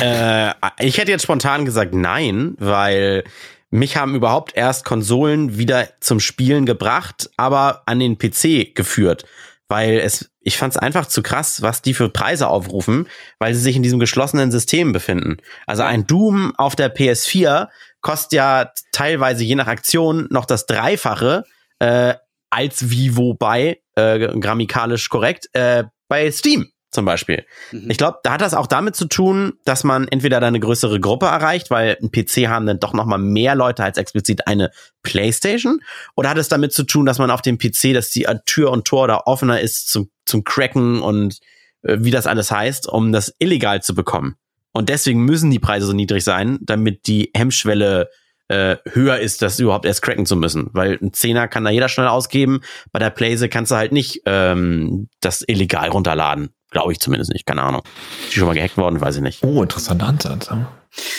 [0.00, 3.24] Äh, ich hätte jetzt spontan gesagt nein, weil
[3.72, 9.24] mich haben überhaupt erst Konsolen wieder zum Spielen gebracht, aber an den PC geführt.
[9.66, 13.08] Weil es, ich fand es einfach zu krass, was die für Preise aufrufen,
[13.38, 15.38] weil sie sich in diesem geschlossenen System befinden.
[15.66, 17.68] Also ein Doom auf der PS4
[18.02, 21.44] kostet ja teilweise je nach Aktion noch das Dreifache
[21.78, 22.14] äh,
[22.50, 27.44] als wie wobei, äh, grammikalisch korrekt, äh, bei Steam zum Beispiel.
[27.88, 31.00] Ich glaube, da hat das auch damit zu tun, dass man entweder da eine größere
[31.00, 34.70] Gruppe erreicht, weil ein PC haben dann doch noch mal mehr Leute als explizit eine
[35.02, 35.80] Playstation,
[36.14, 38.84] oder hat es damit zu tun, dass man auf dem PC, dass die Tür und
[38.84, 41.40] Tor da offener ist zum, zum Cracken und
[41.82, 44.36] äh, wie das alles heißt, um das illegal zu bekommen.
[44.72, 48.08] Und deswegen müssen die Preise so niedrig sein, damit die Hemmschwelle
[48.48, 50.68] äh, höher ist, das überhaupt erst cracken zu müssen.
[50.72, 52.60] Weil ein Zehner kann da jeder schnell ausgeben.
[52.90, 56.50] Bei der Playse kannst du halt nicht ähm, das illegal runterladen.
[56.72, 57.46] Glaube ich zumindest nicht.
[57.46, 57.82] Keine Ahnung.
[58.24, 59.00] Ist die schon mal gehackt worden?
[59.00, 59.44] Weiß ich nicht.
[59.44, 60.50] Oh, interessanter Ansatz.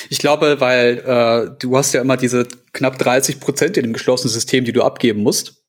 [0.10, 4.32] Ich glaube, weil äh, du hast ja immer diese knapp 30 Prozent in dem geschlossenen
[4.34, 5.64] System, die du abgeben musst.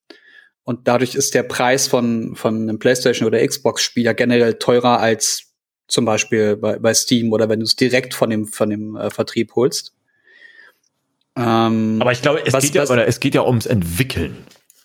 [0.65, 5.53] Und dadurch ist der Preis von, von einem PlayStation oder Xbox-Spiel ja generell teurer als
[5.87, 9.11] zum Beispiel bei, bei Steam oder wenn du es direkt von dem, von dem äh,
[9.11, 9.93] Vertrieb holst.
[11.37, 14.37] Ähm, Aber ich glaube, es, Was- geht ja, was- oder es geht ja ums Entwickeln.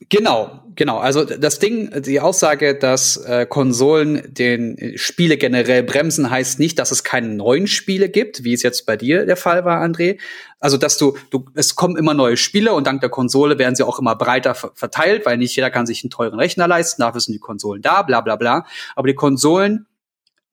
[0.07, 0.99] Genau, genau.
[0.99, 6.79] Also das Ding, die Aussage, dass äh, Konsolen den äh, Spiele generell bremsen, heißt nicht,
[6.79, 10.17] dass es keine neuen Spiele gibt, wie es jetzt bei dir der Fall war, André.
[10.61, 13.85] Also dass du, du, es kommen immer neue Spiele und dank der Konsole werden sie
[13.85, 17.19] auch immer breiter ver- verteilt, weil nicht jeder kann sich einen teuren Rechner leisten, dafür
[17.19, 18.65] sind die Konsolen da, bla bla bla.
[18.95, 19.85] Aber die Konsolen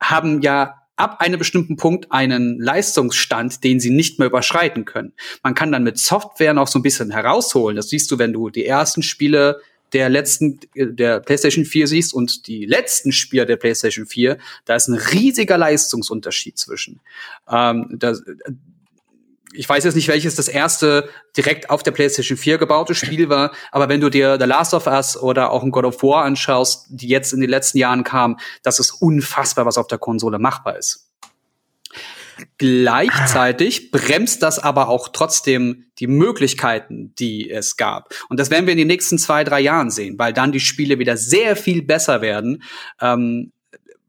[0.00, 5.12] haben ja ab einem bestimmten Punkt einen Leistungsstand, den sie nicht mehr überschreiten können.
[5.42, 7.76] Man kann dann mit Software noch so ein bisschen herausholen.
[7.76, 9.60] Das siehst du, wenn du die ersten Spiele
[9.92, 14.88] der letzten, der PlayStation 4 siehst und die letzten Spiele der PlayStation 4, da ist
[14.88, 17.00] ein riesiger Leistungsunterschied zwischen.
[17.48, 18.22] Ähm, das,
[19.52, 23.52] ich weiß jetzt nicht, welches das erste direkt auf der PlayStation 4 gebaute Spiel war,
[23.70, 26.86] aber wenn du dir The Last of Us oder auch ein God of War anschaust,
[26.90, 30.76] die jetzt in den letzten Jahren kamen, das ist unfassbar, was auf der Konsole machbar
[30.76, 31.06] ist.
[32.58, 38.14] Gleichzeitig bremst das aber auch trotzdem die Möglichkeiten, die es gab.
[38.28, 40.98] Und das werden wir in den nächsten zwei, drei Jahren sehen, weil dann die Spiele
[40.98, 42.62] wieder sehr viel besser werden.
[43.00, 43.52] Ähm,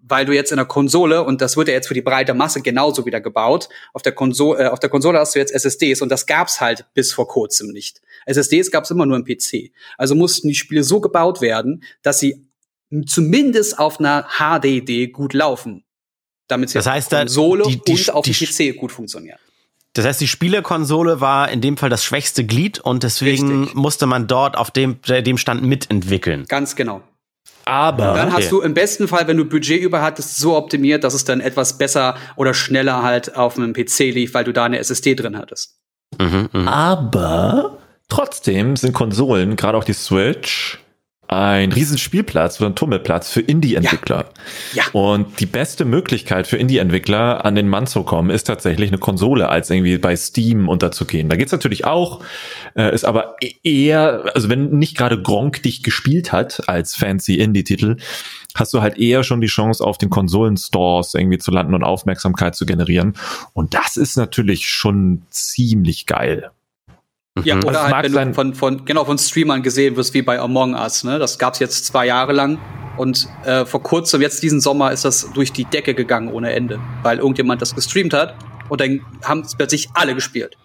[0.07, 2.61] weil du jetzt in der Konsole, und das wird ja jetzt für die breite Masse
[2.61, 6.09] genauso wieder gebaut, auf der Konsole, äh, auf der Konsole hast du jetzt SSDs und
[6.09, 8.01] das gab's halt bis vor kurzem nicht.
[8.25, 9.71] SSDs gab's immer nur im PC.
[9.97, 12.47] Also mussten die Spiele so gebaut werden, dass sie
[13.05, 15.83] zumindest auf einer HDD gut laufen
[16.47, 19.37] damit sie das heißt, auf Konsole die, die, und auf dem PC gut funktionieren.
[19.93, 23.75] Das heißt, die Spielekonsole war in dem Fall das schwächste Glied und deswegen Richtig.
[23.75, 26.45] musste man dort auf dem, dem Stand mitentwickeln.
[26.47, 27.01] Ganz genau.
[27.67, 31.13] Aber dann hast du im besten Fall, wenn du Budget über hattest, so optimiert, dass
[31.13, 34.79] es dann etwas besser oder schneller halt auf einem PC lief, weil du da eine
[34.79, 35.79] SSD drin hattest.
[36.19, 36.71] Mhm, mh.
[36.71, 37.77] Aber
[38.09, 40.79] trotzdem sind Konsolen, gerade auch die Switch,
[41.27, 44.29] ein riesen Spielplatz oder ein Tummelplatz für Indie-Entwickler.
[44.73, 44.83] Ja.
[44.83, 44.91] ja.
[44.93, 49.49] Und die beste Möglichkeit für Indie-Entwickler an den Mann zu kommen, ist tatsächlich eine Konsole,
[49.49, 51.27] als irgendwie bei Steam unterzugehen.
[51.27, 52.23] Da geht's natürlich auch,
[52.75, 57.35] äh, ist aber e-, eher, also wenn nicht gerade Gronk dich gespielt hat als fancy
[57.35, 57.97] Indie-Titel,
[58.55, 62.55] hast du halt eher schon die Chance, auf den Konsolenstores irgendwie zu landen und Aufmerksamkeit
[62.55, 63.13] zu generieren.
[63.53, 66.51] Und das ist natürlich schon ziemlich geil.
[67.43, 67.63] Ja, mhm.
[67.65, 71.03] oder halt, wenn du von, von, genau, von Streamern gesehen wirst, wie bei Among Us,
[71.03, 71.19] ne?
[71.19, 72.59] Das gab's jetzt zwei Jahre lang.
[72.97, 76.79] Und äh, vor kurzem, jetzt diesen Sommer, ist das durch die Decke gegangen ohne Ende,
[77.03, 78.35] weil irgendjemand das gestreamt hat
[78.69, 80.57] und dann haben es plötzlich alle gespielt.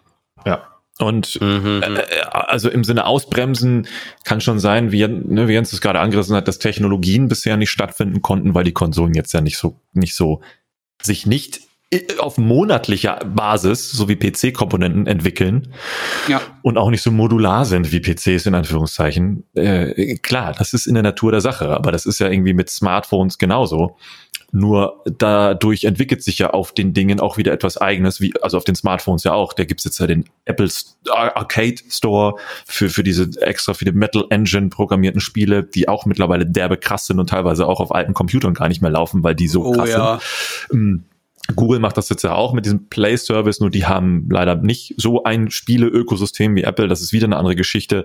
[0.47, 0.67] Ja.
[0.99, 1.83] Und mhm.
[1.83, 3.87] äh, also im Sinne ausbremsen
[4.25, 7.71] kann schon sein, wie, ne, wie Jens es gerade angerissen hat, dass Technologien bisher nicht
[7.71, 10.43] stattfinden konnten, weil die Konsolen jetzt ja nicht so, nicht so
[11.01, 11.61] sich nicht
[12.19, 15.69] auf monatlicher Basis, so wie PC-Komponenten entwickeln
[16.29, 16.41] ja.
[16.63, 19.45] und auch nicht so modular sind wie PCs in Anführungszeichen.
[19.55, 22.71] Äh, klar, das ist in der Natur der Sache, aber das ist ja irgendwie mit
[22.71, 23.97] Smartphones genauso.
[24.55, 28.65] Nur dadurch entwickelt sich ja auf den Dingen auch wieder etwas eigenes, wie, also auf
[28.65, 29.55] den Smartphones ja auch.
[29.55, 30.69] Da gibt's jetzt ja den Apple
[31.11, 32.35] Arcade Store
[32.67, 37.07] für, für diese extra für die Metal Engine programmierten Spiele, die auch mittlerweile derbe krass
[37.07, 39.73] sind und teilweise auch auf alten Computern gar nicht mehr laufen, weil die so oh,
[39.73, 40.21] krass ja.
[40.69, 41.05] sind.
[41.55, 44.95] Google macht das jetzt ja auch mit diesem Play Service, nur die haben leider nicht
[44.97, 46.89] so ein Spiele-Ökosystem wie Apple.
[46.89, 48.05] Das ist wieder eine andere Geschichte.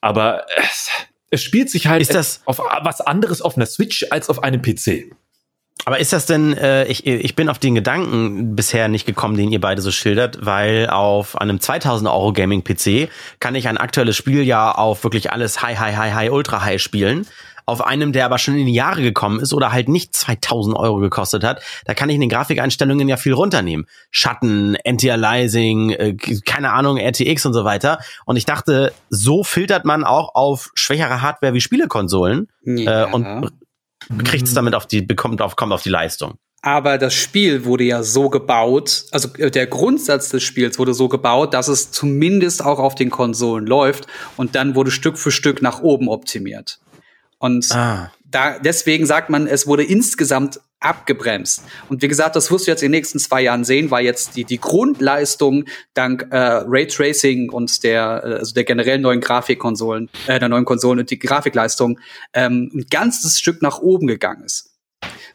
[0.00, 0.90] Aber es,
[1.30, 4.60] es spielt sich halt ist das auf was anderes auf einer Switch als auf einem
[4.60, 5.14] PC.
[5.86, 9.52] Aber ist das denn, äh, ich, ich bin auf den Gedanken bisher nicht gekommen, den
[9.52, 14.42] ihr beide so schildert, weil auf einem 2000 Euro Gaming-PC kann ich ein aktuelles Spiel
[14.42, 17.26] ja auf wirklich alles High, High, High, High, Ultra High spielen
[17.66, 20.98] auf einem, der aber schon in die Jahre gekommen ist oder halt nicht 2000 Euro
[20.98, 23.86] gekostet hat, da kann ich in den Grafikeinstellungen ja viel runternehmen.
[24.10, 27.98] Schatten, Anti-Aliasing, äh, keine Ahnung, RTX und so weiter.
[28.26, 33.04] Und ich dachte, so filtert man auch auf schwächere Hardware wie Spielekonsolen ja.
[33.04, 33.52] äh, und
[34.24, 36.34] kriegt es damit auf die, bekommt auf, kommt auf die Leistung.
[36.64, 41.08] Aber das Spiel wurde ja so gebaut, also äh, der Grundsatz des Spiels wurde so
[41.08, 44.06] gebaut, dass es zumindest auch auf den Konsolen läuft
[44.38, 46.78] und dann wurde Stück für Stück nach oben optimiert.
[47.44, 48.10] Und ah.
[48.24, 51.62] da, deswegen sagt man, es wurde insgesamt abgebremst.
[51.90, 54.34] Und wie gesagt, das wirst du jetzt in den nächsten zwei Jahren sehen, weil jetzt
[54.34, 60.38] die, die Grundleistung dank äh, Raytracing und der, äh, also der generell neuen Grafikkonsolen, äh,
[60.38, 61.98] der neuen Konsolen und die Grafikleistung
[62.32, 64.70] ähm, ein ganzes Stück nach oben gegangen ist.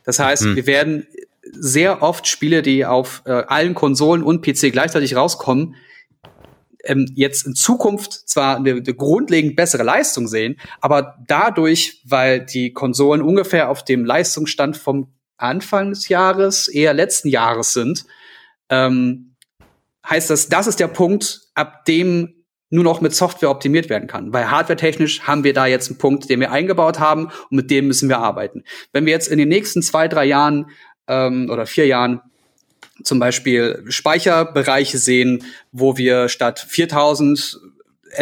[0.03, 0.55] Das heißt, mhm.
[0.55, 1.05] wir werden
[1.43, 5.75] sehr oft Spiele, die auf äh, allen Konsolen und PC gleichzeitig rauskommen,
[6.83, 12.73] ähm, jetzt in Zukunft zwar eine, eine grundlegend bessere Leistung sehen, aber dadurch, weil die
[12.73, 18.05] Konsolen ungefähr auf dem Leistungsstand vom Anfang des Jahres, eher letzten Jahres sind,
[18.69, 19.35] ähm,
[20.07, 22.35] heißt das, das ist der Punkt, ab dem
[22.69, 24.31] nur noch mit Software optimiert werden kann.
[24.31, 27.87] Weil hardwaretechnisch haben wir da jetzt einen Punkt, den wir eingebaut haben und mit dem
[27.87, 28.63] müssen wir arbeiten.
[28.91, 30.67] Wenn wir jetzt in den nächsten zwei, drei Jahren
[31.07, 32.21] ähm, oder vier Jahren
[33.03, 37.59] zum Beispiel Speicherbereiche sehen, wo wir statt 4000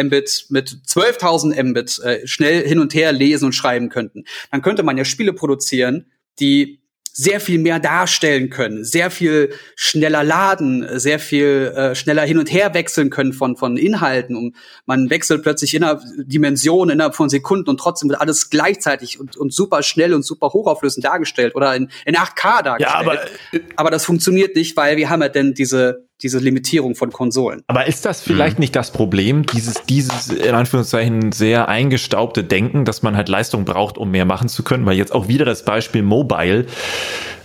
[0.02, 4.24] Mbit mit 12.000 Mbit äh, schnell hin und her lesen und schreiben könnten.
[4.50, 6.06] Dann könnte man ja Spiele produzieren,
[6.40, 6.80] die
[7.18, 12.52] sehr viel mehr darstellen können, sehr viel schneller laden, sehr viel äh, schneller hin und
[12.52, 14.36] her wechseln können von, von Inhalten.
[14.36, 14.54] Und
[14.86, 19.52] man wechselt plötzlich innerhalb Dimensionen innerhalb von Sekunden und trotzdem wird alles gleichzeitig und, und
[19.52, 22.80] super schnell und super hochauflösend dargestellt oder in, in 8K dargestellt.
[22.80, 26.94] Ja, aber, äh, aber das funktioniert nicht, weil wir haben ja denn diese diese Limitierung
[26.94, 27.62] von Konsolen.
[27.66, 28.62] Aber ist das vielleicht mhm.
[28.62, 33.98] nicht das Problem, dieses, dieses in Anführungszeichen sehr eingestaubte Denken, dass man halt Leistung braucht,
[33.98, 34.84] um mehr machen zu können?
[34.86, 36.66] Weil jetzt auch wieder das Beispiel Mobile.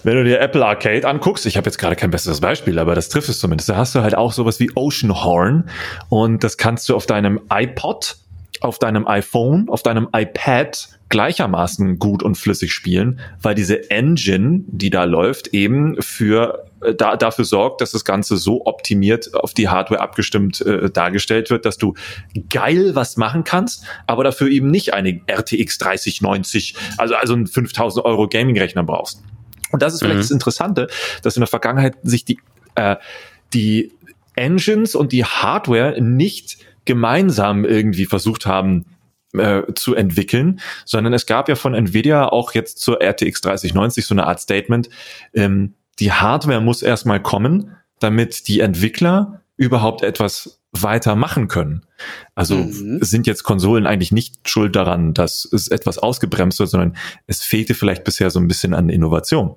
[0.03, 3.09] Wenn du dir Apple Arcade anguckst, ich habe jetzt gerade kein besseres Beispiel, aber das
[3.09, 5.69] trifft es zumindest, da hast du halt auch sowas wie Ocean Horn
[6.09, 8.17] und das kannst du auf deinem iPod,
[8.59, 14.89] auf deinem iPhone, auf deinem iPad gleichermaßen gut und flüssig spielen, weil diese Engine, die
[14.89, 19.70] da läuft, eben für äh, da, dafür sorgt, dass das Ganze so optimiert auf die
[19.70, 21.93] Hardware abgestimmt äh, dargestellt wird, dass du
[22.49, 28.03] geil was machen kannst, aber dafür eben nicht eine RTX 3090, also, also einen 5000
[28.03, 29.22] Euro Gaming-Rechner brauchst.
[29.72, 30.22] Und das ist vielleicht mhm.
[30.22, 30.88] das Interessante,
[31.22, 32.39] dass in der Vergangenheit sich die,
[32.74, 32.95] äh,
[33.53, 33.91] die
[34.36, 38.86] Engines und die Hardware nicht gemeinsam irgendwie versucht haben,
[39.38, 44.13] äh, zu entwickeln, sondern es gab ja von Nvidia auch jetzt zur RTX 3090 so
[44.13, 44.89] eine Art Statement,
[45.34, 51.86] ähm, die Hardware muss erstmal kommen, damit die Entwickler überhaupt etwas weiter machen können.
[52.34, 52.99] Also mhm.
[53.01, 57.75] sind jetzt Konsolen eigentlich nicht schuld daran, dass es etwas ausgebremst wird, sondern es fehlte
[57.75, 59.55] vielleicht bisher so ein bisschen an Innovation.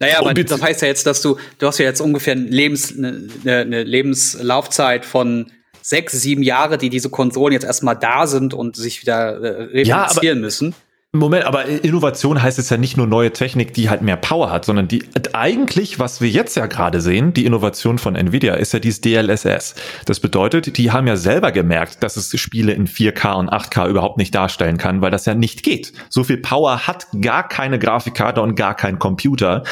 [0.00, 3.28] Naja, aber das heißt ja jetzt, dass du, du hast ja jetzt ungefähr Lebens, eine,
[3.44, 5.50] eine Lebenslaufzeit von
[5.88, 10.38] sechs, sieben Jahre, die diese Konsolen jetzt erstmal da sind und sich wieder äh, replizieren
[10.38, 10.74] ja, müssen.
[11.12, 14.66] Moment, aber Innovation heißt jetzt ja nicht nur neue Technik, die halt mehr Power hat,
[14.66, 18.78] sondern die eigentlich, was wir jetzt ja gerade sehen, die Innovation von Nvidia, ist ja
[18.78, 19.74] dieses DLSS.
[20.04, 24.18] Das bedeutet, die haben ja selber gemerkt, dass es Spiele in 4K und 8K überhaupt
[24.18, 25.94] nicht darstellen kann, weil das ja nicht geht.
[26.10, 29.62] So viel Power hat gar keine Grafikkarte und gar kein Computer.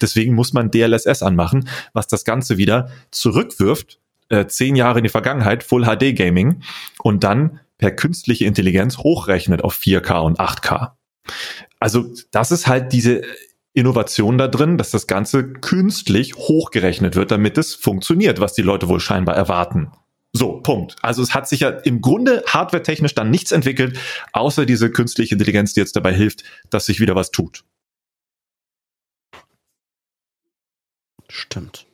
[0.00, 3.98] Deswegen muss man DLSS anmachen, was das Ganze wieder zurückwirft
[4.28, 6.62] äh, zehn Jahre in die Vergangenheit, Full HD Gaming
[6.98, 10.92] und dann per künstliche Intelligenz hochrechnet auf 4K und 8K.
[11.78, 13.22] Also das ist halt diese
[13.74, 18.88] Innovation da drin, dass das Ganze künstlich hochgerechnet wird, damit es funktioniert, was die Leute
[18.88, 19.92] wohl scheinbar erwarten.
[20.32, 20.96] So, Punkt.
[21.02, 23.98] Also es hat sich ja im Grunde hardwaretechnisch dann nichts entwickelt,
[24.32, 27.64] außer diese künstliche Intelligenz, die jetzt dabei hilft, dass sich wieder was tut.
[31.28, 31.85] Stimmt.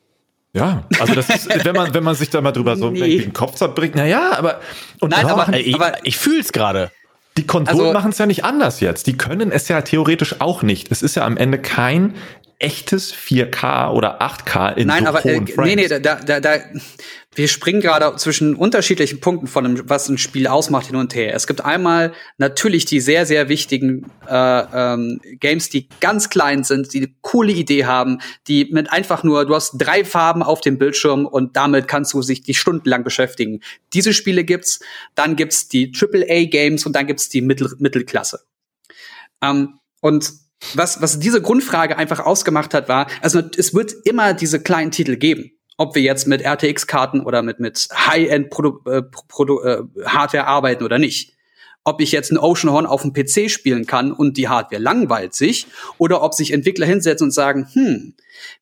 [0.55, 3.17] Ja, also das ist, wenn man, wenn man sich da mal drüber so nee.
[3.17, 4.59] den Kopf zerbringt, na ja, aber,
[4.99, 6.91] und Nein, aber, machen, ich, aber ich fühl's gerade.
[7.37, 9.07] Die Konsolen also, machen es ja nicht anders jetzt.
[9.07, 10.91] Die können es ja theoretisch auch nicht.
[10.91, 12.13] Es ist ja am Ende kein
[12.63, 16.59] echtes 4K oder 8K in Nein, so aber äh, nee, nee, da, da, da,
[17.35, 21.33] wir springen gerade zwischen unterschiedlichen Punkten von dem, was ein Spiel ausmacht, hin und her.
[21.33, 24.33] Es gibt einmal natürlich die sehr, sehr wichtigen äh,
[24.73, 29.45] ähm, Games, die ganz klein sind, die eine coole Idee haben, die mit einfach nur,
[29.45, 33.61] du hast drei Farben auf dem Bildschirm und damit kannst du sich die stundenlang beschäftigen.
[33.93, 34.79] Diese Spiele gibt's,
[35.15, 38.41] dann gibt's die AAA-Games und dann gibt's die Mittel Mittelklasse.
[39.41, 40.42] Ähm, und
[40.73, 45.17] was, was diese Grundfrage einfach ausgemacht hat, war, also es wird immer diese kleinen Titel
[45.17, 51.32] geben ob wir jetzt mit RTX-Karten oder mit, mit High-End-Hardware äh, äh, arbeiten oder nicht.
[51.85, 55.33] Ob ich jetzt ein Ocean Horn auf dem PC spielen kann und die Hardware langweilt
[55.33, 55.67] sich,
[55.97, 58.13] oder ob sich Entwickler hinsetzen und sagen, hm,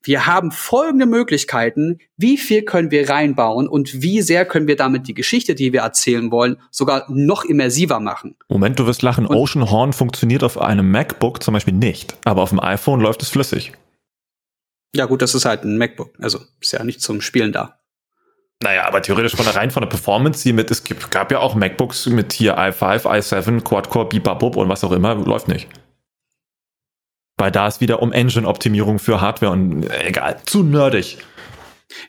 [0.03, 5.07] wir haben folgende Möglichkeiten, wie viel können wir reinbauen und wie sehr können wir damit
[5.07, 8.35] die Geschichte, die wir erzählen wollen, sogar noch immersiver machen.
[8.49, 12.41] Moment, du wirst lachen, und Ocean Horn funktioniert auf einem MacBook zum Beispiel nicht, aber
[12.41, 13.73] auf dem iPhone läuft es flüssig.
[14.95, 16.13] Ja, gut, das ist halt ein MacBook.
[16.19, 17.80] Also ist ja nicht zum Spielen da.
[18.61, 21.39] Naja, aber theoretisch von der rein von der Performance, die mit, es gibt, gab ja
[21.39, 25.67] auch MacBooks mit hier i5, i7, Quad-Core, Bibabub und was auch immer, läuft nicht.
[27.37, 31.17] Weil da ist wieder um Engine-Optimierung für Hardware und äh, egal, zu nerdig.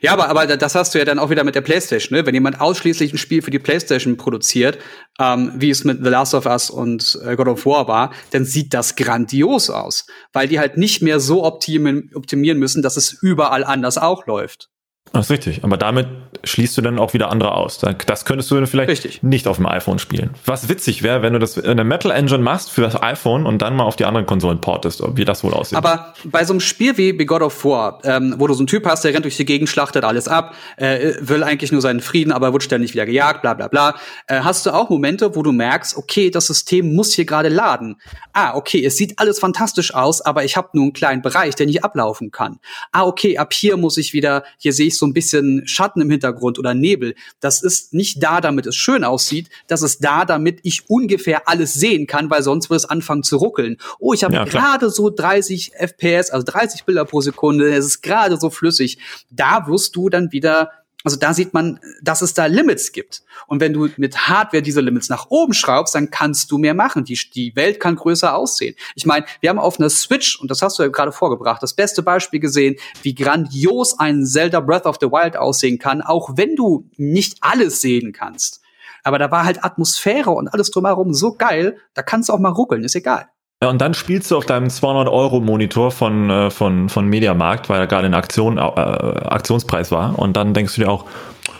[0.01, 2.25] Ja, aber, aber das hast du ja dann auch wieder mit der PlayStation, ne?
[2.25, 4.77] Wenn jemand ausschließlich ein Spiel für die PlayStation produziert,
[5.19, 8.45] ähm, wie es mit The Last of Us und äh, God of War war, dann
[8.45, 13.11] sieht das grandios aus, weil die halt nicht mehr so optimieren, optimieren müssen, dass es
[13.11, 14.69] überall anders auch läuft.
[15.11, 15.63] Das ist richtig.
[15.63, 16.07] Aber damit
[16.43, 17.79] schließt du dann auch wieder andere aus.
[18.05, 19.23] Das könntest du vielleicht richtig.
[19.23, 20.31] nicht auf dem iPhone spielen.
[20.45, 23.61] Was witzig wäre, wenn du das in der Metal Engine machst für das iPhone und
[23.61, 25.77] dann mal auf die anderen Konsolen portest, wie das wohl aussieht.
[25.77, 28.67] Aber bei so einem Spiel wie, wie God of War, ähm, wo du so einen
[28.67, 32.01] Typ hast, der rennt durch die Gegend, schlachtet alles ab, äh, will eigentlich nur seinen
[32.01, 33.95] Frieden, aber wird ständig wieder gejagt, bla bla bla,
[34.27, 37.95] äh, hast du auch Momente, wo du merkst, okay, das System muss hier gerade laden.
[38.33, 41.67] Ah, okay, es sieht alles fantastisch aus, aber ich habe nur einen kleinen Bereich, der
[41.67, 42.59] nicht ablaufen kann.
[42.91, 46.09] Ah, okay, ab hier muss ich wieder, hier sehe ich so ein bisschen Schatten im
[46.09, 47.15] Hintergrund oder Nebel.
[47.39, 49.49] Das ist nicht da, damit es schön aussieht.
[49.67, 53.37] Das ist da, damit ich ungefähr alles sehen kann, weil sonst wird es anfangen zu
[53.37, 53.77] ruckeln.
[53.99, 57.73] Oh, ich habe ja, gerade so 30 FPS, also 30 Bilder pro Sekunde.
[57.73, 58.97] Es ist gerade so flüssig.
[59.29, 60.71] Da wirst du dann wieder
[61.03, 63.23] Also da sieht man, dass es da Limits gibt.
[63.47, 67.03] Und wenn du mit Hardware diese Limits nach oben schraubst, dann kannst du mehr machen.
[67.03, 68.75] Die, die Welt kann größer aussehen.
[68.95, 71.73] Ich meine, wir haben auf einer Switch, und das hast du ja gerade vorgebracht, das
[71.73, 76.55] beste Beispiel gesehen, wie grandios ein Zelda Breath of the Wild aussehen kann, auch wenn
[76.55, 78.61] du nicht alles sehen kannst.
[79.03, 82.49] Aber da war halt Atmosphäre und alles drumherum so geil, da kannst du auch mal
[82.49, 83.27] ruckeln, ist egal.
[83.69, 88.07] Und dann spielst du auf deinem 200-Euro-Monitor von, äh, von, von Mediamarkt, weil er gerade
[88.07, 90.17] in Aktion, äh, Aktionspreis war.
[90.17, 91.05] Und dann denkst du dir auch,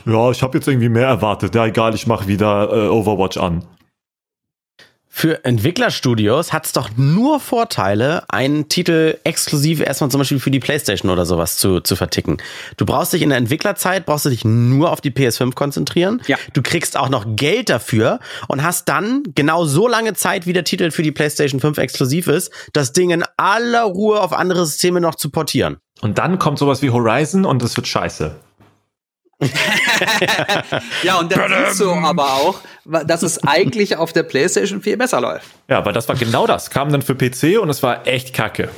[0.06, 1.56] ja, ich habe jetzt irgendwie mehr erwartet.
[1.56, 3.64] Ja, egal, ich mache wieder äh, Overwatch an.
[5.16, 10.60] Für Entwicklerstudios hat es doch nur Vorteile, einen Titel exklusiv erstmal zum Beispiel für die
[10.60, 12.38] Playstation oder sowas zu, zu verticken.
[12.78, 16.20] Du brauchst dich in der Entwicklerzeit, brauchst du dich nur auf die PS5 konzentrieren.
[16.26, 16.38] Ja.
[16.54, 20.64] Du kriegst auch noch Geld dafür und hast dann genau so lange Zeit, wie der
[20.64, 25.00] Titel für die Playstation 5 exklusiv ist, das Ding in aller Ruhe auf andere Systeme
[25.00, 25.78] noch zu portieren.
[26.02, 28.36] Und dann kommt sowas wie Horizon und es wird scheiße.
[31.04, 32.60] Ja, und dann siehst du aber auch,
[33.06, 35.48] dass es eigentlich auf der PlayStation 4 besser läuft.
[35.70, 36.70] Ja, weil das war genau das.
[36.70, 38.70] Kam dann für PC und es war echt kacke.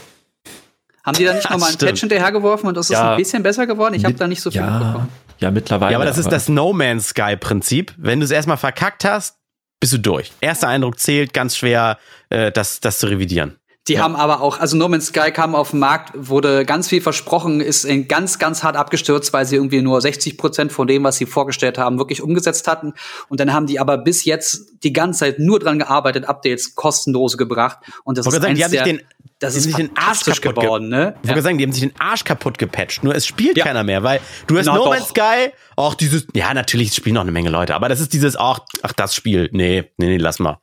[1.06, 3.00] Haben die da nicht nochmal einen Patch hinterhergeworfen und das ja.
[3.00, 3.94] ist ein bisschen besser geworden?
[3.94, 5.10] Ich habe da nicht so viel ja, mitbekommen.
[5.40, 5.92] Ja, mittlerweile.
[5.92, 7.94] Ja, aber das ist das No Man's Sky Prinzip.
[7.98, 9.38] Wenn du es erstmal verkackt hast,
[9.80, 10.32] bist du durch.
[10.42, 12.00] Erster Eindruck zählt, ganz schwer,
[12.30, 13.58] äh, das, das zu revidieren.
[13.88, 14.02] Die ja.
[14.02, 17.62] haben aber auch, also No Man's Sky kam auf den Markt, wurde ganz viel versprochen,
[17.62, 21.18] ist in ganz, ganz hart abgestürzt, weil sie irgendwie nur 60 Prozent von dem, was
[21.18, 22.94] sie vorgestellt haben, wirklich umgesetzt hatten.
[23.30, 27.38] Und dann haben die aber bis jetzt die ganze Zeit nur dran gearbeitet, Updates kostenlose
[27.38, 27.78] gebracht.
[28.04, 29.02] Und das ist sagen, haben der, den,
[29.38, 31.16] das ist den Arsch kaputt geworden, ne?
[31.22, 31.40] Ich ja.
[31.42, 33.04] sagen, die haben sich den Arsch kaputt gepatcht.
[33.04, 33.66] Nur es spielt ja.
[33.66, 37.22] keiner mehr, weil du hast Na, No Man's Sky, auch dieses, ja, natürlich spielen noch
[37.22, 40.40] eine Menge Leute, aber das ist dieses, ach, ach, das Spiel, nee, nee, nee, lass
[40.40, 40.58] mal.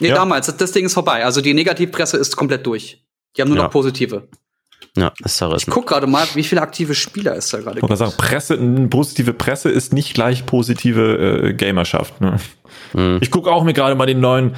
[0.00, 0.14] Nee, ja.
[0.14, 1.24] damals, das Ding ist vorbei.
[1.24, 3.04] Also die Negativpresse ist komplett durch.
[3.36, 3.64] Die haben nur ja.
[3.64, 4.28] noch positive.
[4.96, 5.68] Ja, ist zerrissen.
[5.68, 7.80] Ich guck gerade mal, wie viele aktive Spieler ist da gerade.
[7.80, 8.56] Ich sagen, Presse,
[8.88, 12.20] positive Presse ist nicht gleich positive äh, Gamerschaft.
[12.20, 12.36] Ne?
[12.92, 13.18] Mhm.
[13.20, 14.54] Ich gucke auch mir gerade mal den neuen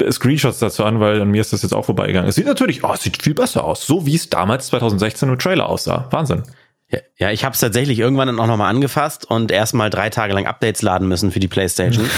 [0.00, 2.28] äh, Screenshots dazu an, weil an mir ist das jetzt auch vorbeigegangen.
[2.28, 3.86] Es sieht natürlich, oh, es sieht viel besser aus.
[3.86, 6.08] So wie es damals 2016 im Trailer aussah.
[6.10, 6.42] Wahnsinn.
[6.88, 10.32] Ja, ja ich habe es tatsächlich irgendwann dann auch nochmal angefasst und erstmal drei Tage
[10.32, 12.08] lang Updates laden müssen für die PlayStation.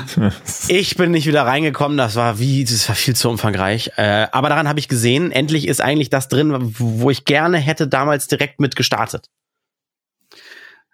[0.68, 3.92] ich bin nicht wieder reingekommen, das war wie, das war viel zu umfangreich.
[3.96, 7.88] Äh, aber daran habe ich gesehen, endlich ist eigentlich das drin, wo ich gerne hätte
[7.88, 9.28] damals direkt mit gestartet.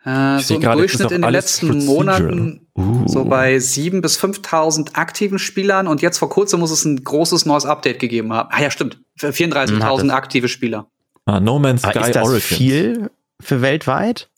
[0.05, 1.97] Äh, so im grade, Durchschnitt in den letzten Procedural.
[1.97, 3.09] Monaten uh.
[3.09, 7.45] so bei 7.000 bis 5.000 aktiven Spielern und jetzt vor kurzem muss es ein großes
[7.45, 8.49] neues Update gegeben haben.
[8.53, 9.01] Ah ja, stimmt.
[9.19, 10.89] 34.000 aktive Spieler.
[11.27, 12.45] Ah, no Man's Sky ist das Origins.
[12.45, 13.11] viel
[13.41, 14.29] für weltweit?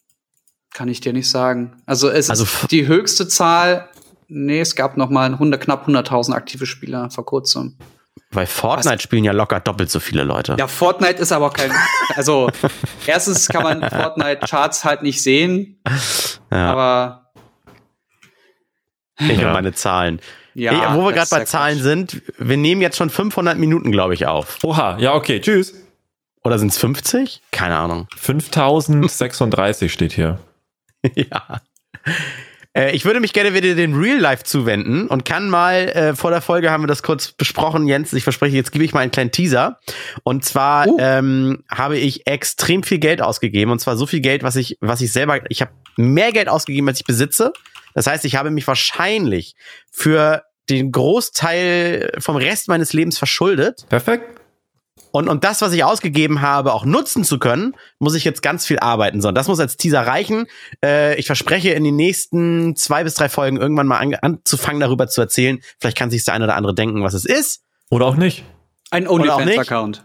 [0.73, 1.77] Kann ich dir nicht sagen.
[1.87, 3.89] Also es also ist die höchste Zahl.
[4.29, 7.77] Nee, es gab noch mal 100, knapp 100.000 aktive Spieler vor kurzem.
[8.31, 9.03] Weil Fortnite Was?
[9.03, 10.57] spielen ja locker doppelt so viele Leute.
[10.59, 11.73] Ja, Fortnite ist aber kein.
[12.15, 12.51] Also,
[13.07, 15.81] erstens kann man Fortnite-Charts halt nicht sehen.
[16.51, 16.73] Ja.
[16.73, 17.33] Aber.
[19.19, 19.45] Ich ja.
[19.45, 20.21] habe meine Zahlen.
[20.55, 24.15] Ja, hey, wo wir gerade bei Zahlen sind, wir nehmen jetzt schon 500 Minuten, glaube
[24.15, 24.59] ich, auf.
[24.63, 25.75] Oha, ja, okay, tschüss.
[26.45, 27.43] Oder sind es 50?
[27.51, 28.09] Keine Ahnung.
[28.17, 30.39] 5036 steht hier.
[31.15, 31.61] ja.
[32.79, 36.31] Äh, ich würde mich gerne wieder dem Real Life zuwenden und kann mal, äh, vor
[36.31, 39.11] der Folge haben wir das kurz besprochen, Jens, ich verspreche, jetzt gebe ich mal einen
[39.11, 39.79] kleinen Teaser.
[40.23, 40.97] Und zwar uh.
[41.01, 45.01] ähm, habe ich extrem viel Geld ausgegeben und zwar so viel Geld, was ich, was
[45.01, 47.53] ich selber, ich habe mehr Geld ausgegeben, als ich besitze.
[47.95, 49.55] Das heißt, ich habe mich wahrscheinlich
[49.91, 53.87] für den Großteil vom Rest meines Lebens verschuldet.
[53.89, 54.38] Perfekt.
[55.11, 58.67] Und, und das, was ich ausgegeben habe, auch nutzen zu können, muss ich jetzt ganz
[58.67, 59.21] viel arbeiten.
[59.21, 60.47] So, und das muss als Teaser reichen.
[60.85, 65.09] Äh, ich verspreche, in den nächsten zwei bis drei Folgen irgendwann mal an, anzufangen, darüber
[65.09, 65.61] zu erzählen.
[65.79, 67.63] Vielleicht kann sich der eine oder andere denken, was es ist.
[67.91, 68.45] Oder auch nicht.
[68.91, 70.05] Ein OnlyFans-Account.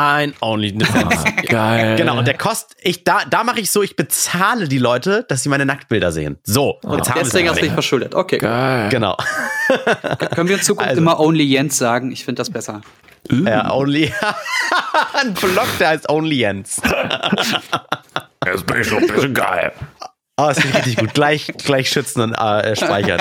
[0.00, 1.24] Ein OnlyFans.
[1.48, 1.96] Geil.
[1.96, 5.42] Genau, und der kostet, ich, da, da mache ich so, ich bezahle die Leute, dass
[5.42, 6.38] sie meine Nacktbilder sehen.
[6.42, 6.78] So.
[6.82, 8.14] Oh, deswegen hast du dich verschuldet.
[8.14, 8.38] Okay.
[8.38, 8.88] Geil.
[8.88, 9.18] Genau.
[10.34, 11.02] Können wir in Zukunft also.
[11.02, 12.12] immer Only Jens sagen?
[12.12, 12.80] Ich finde das besser.
[13.30, 13.44] Uh.
[13.44, 14.10] Ja, Only.
[15.12, 16.80] ein Blog, der heißt Only Jens.
[18.40, 19.72] das bin ich schon ein bisschen geil.
[20.40, 21.14] Oh, das ist richtig gut.
[21.14, 23.20] Gleich, gleich schützen und äh, speichern.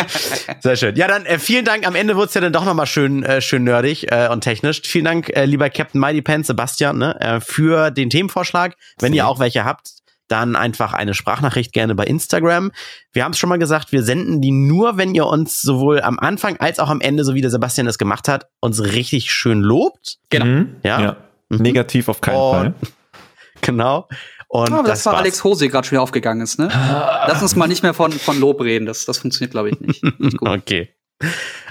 [0.62, 0.96] Sehr schön.
[0.96, 1.86] Ja, dann äh, vielen Dank.
[1.86, 4.82] Am Ende wurde es ja dann doch nochmal schön, äh, schön nerdig äh, und technisch.
[4.86, 8.76] Vielen Dank, äh, lieber Captain Mighty Pants, Sebastian, ne, äh, für den Themenvorschlag.
[9.00, 9.90] Wenn ihr auch welche habt,
[10.30, 12.72] dann einfach eine Sprachnachricht gerne bei Instagram.
[13.12, 16.20] Wir haben es schon mal gesagt, wir senden die nur, wenn ihr uns sowohl am
[16.20, 19.60] Anfang als auch am Ende, so wie der Sebastian es gemacht hat, uns richtig schön
[19.62, 20.18] lobt.
[20.30, 20.46] Genau.
[20.46, 20.76] Mhm.
[20.84, 21.02] Ja.
[21.02, 21.18] ja.
[21.50, 21.58] Mhm.
[21.58, 22.74] Negativ auf keinen und, Fall.
[23.62, 24.08] Genau.
[24.52, 25.22] Und oh, das, das war war's.
[25.22, 26.70] Alex Hose gerade schon wieder aufgegangen ist, ne?
[27.28, 28.88] Lass uns mal nicht mehr von, von Lob reden.
[28.88, 30.04] Das, das funktioniert, glaube ich, nicht.
[30.42, 30.90] okay.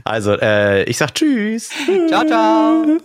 [0.05, 1.71] Also, äh, ich sag Tschüss.
[2.09, 2.99] Ciao, ciao.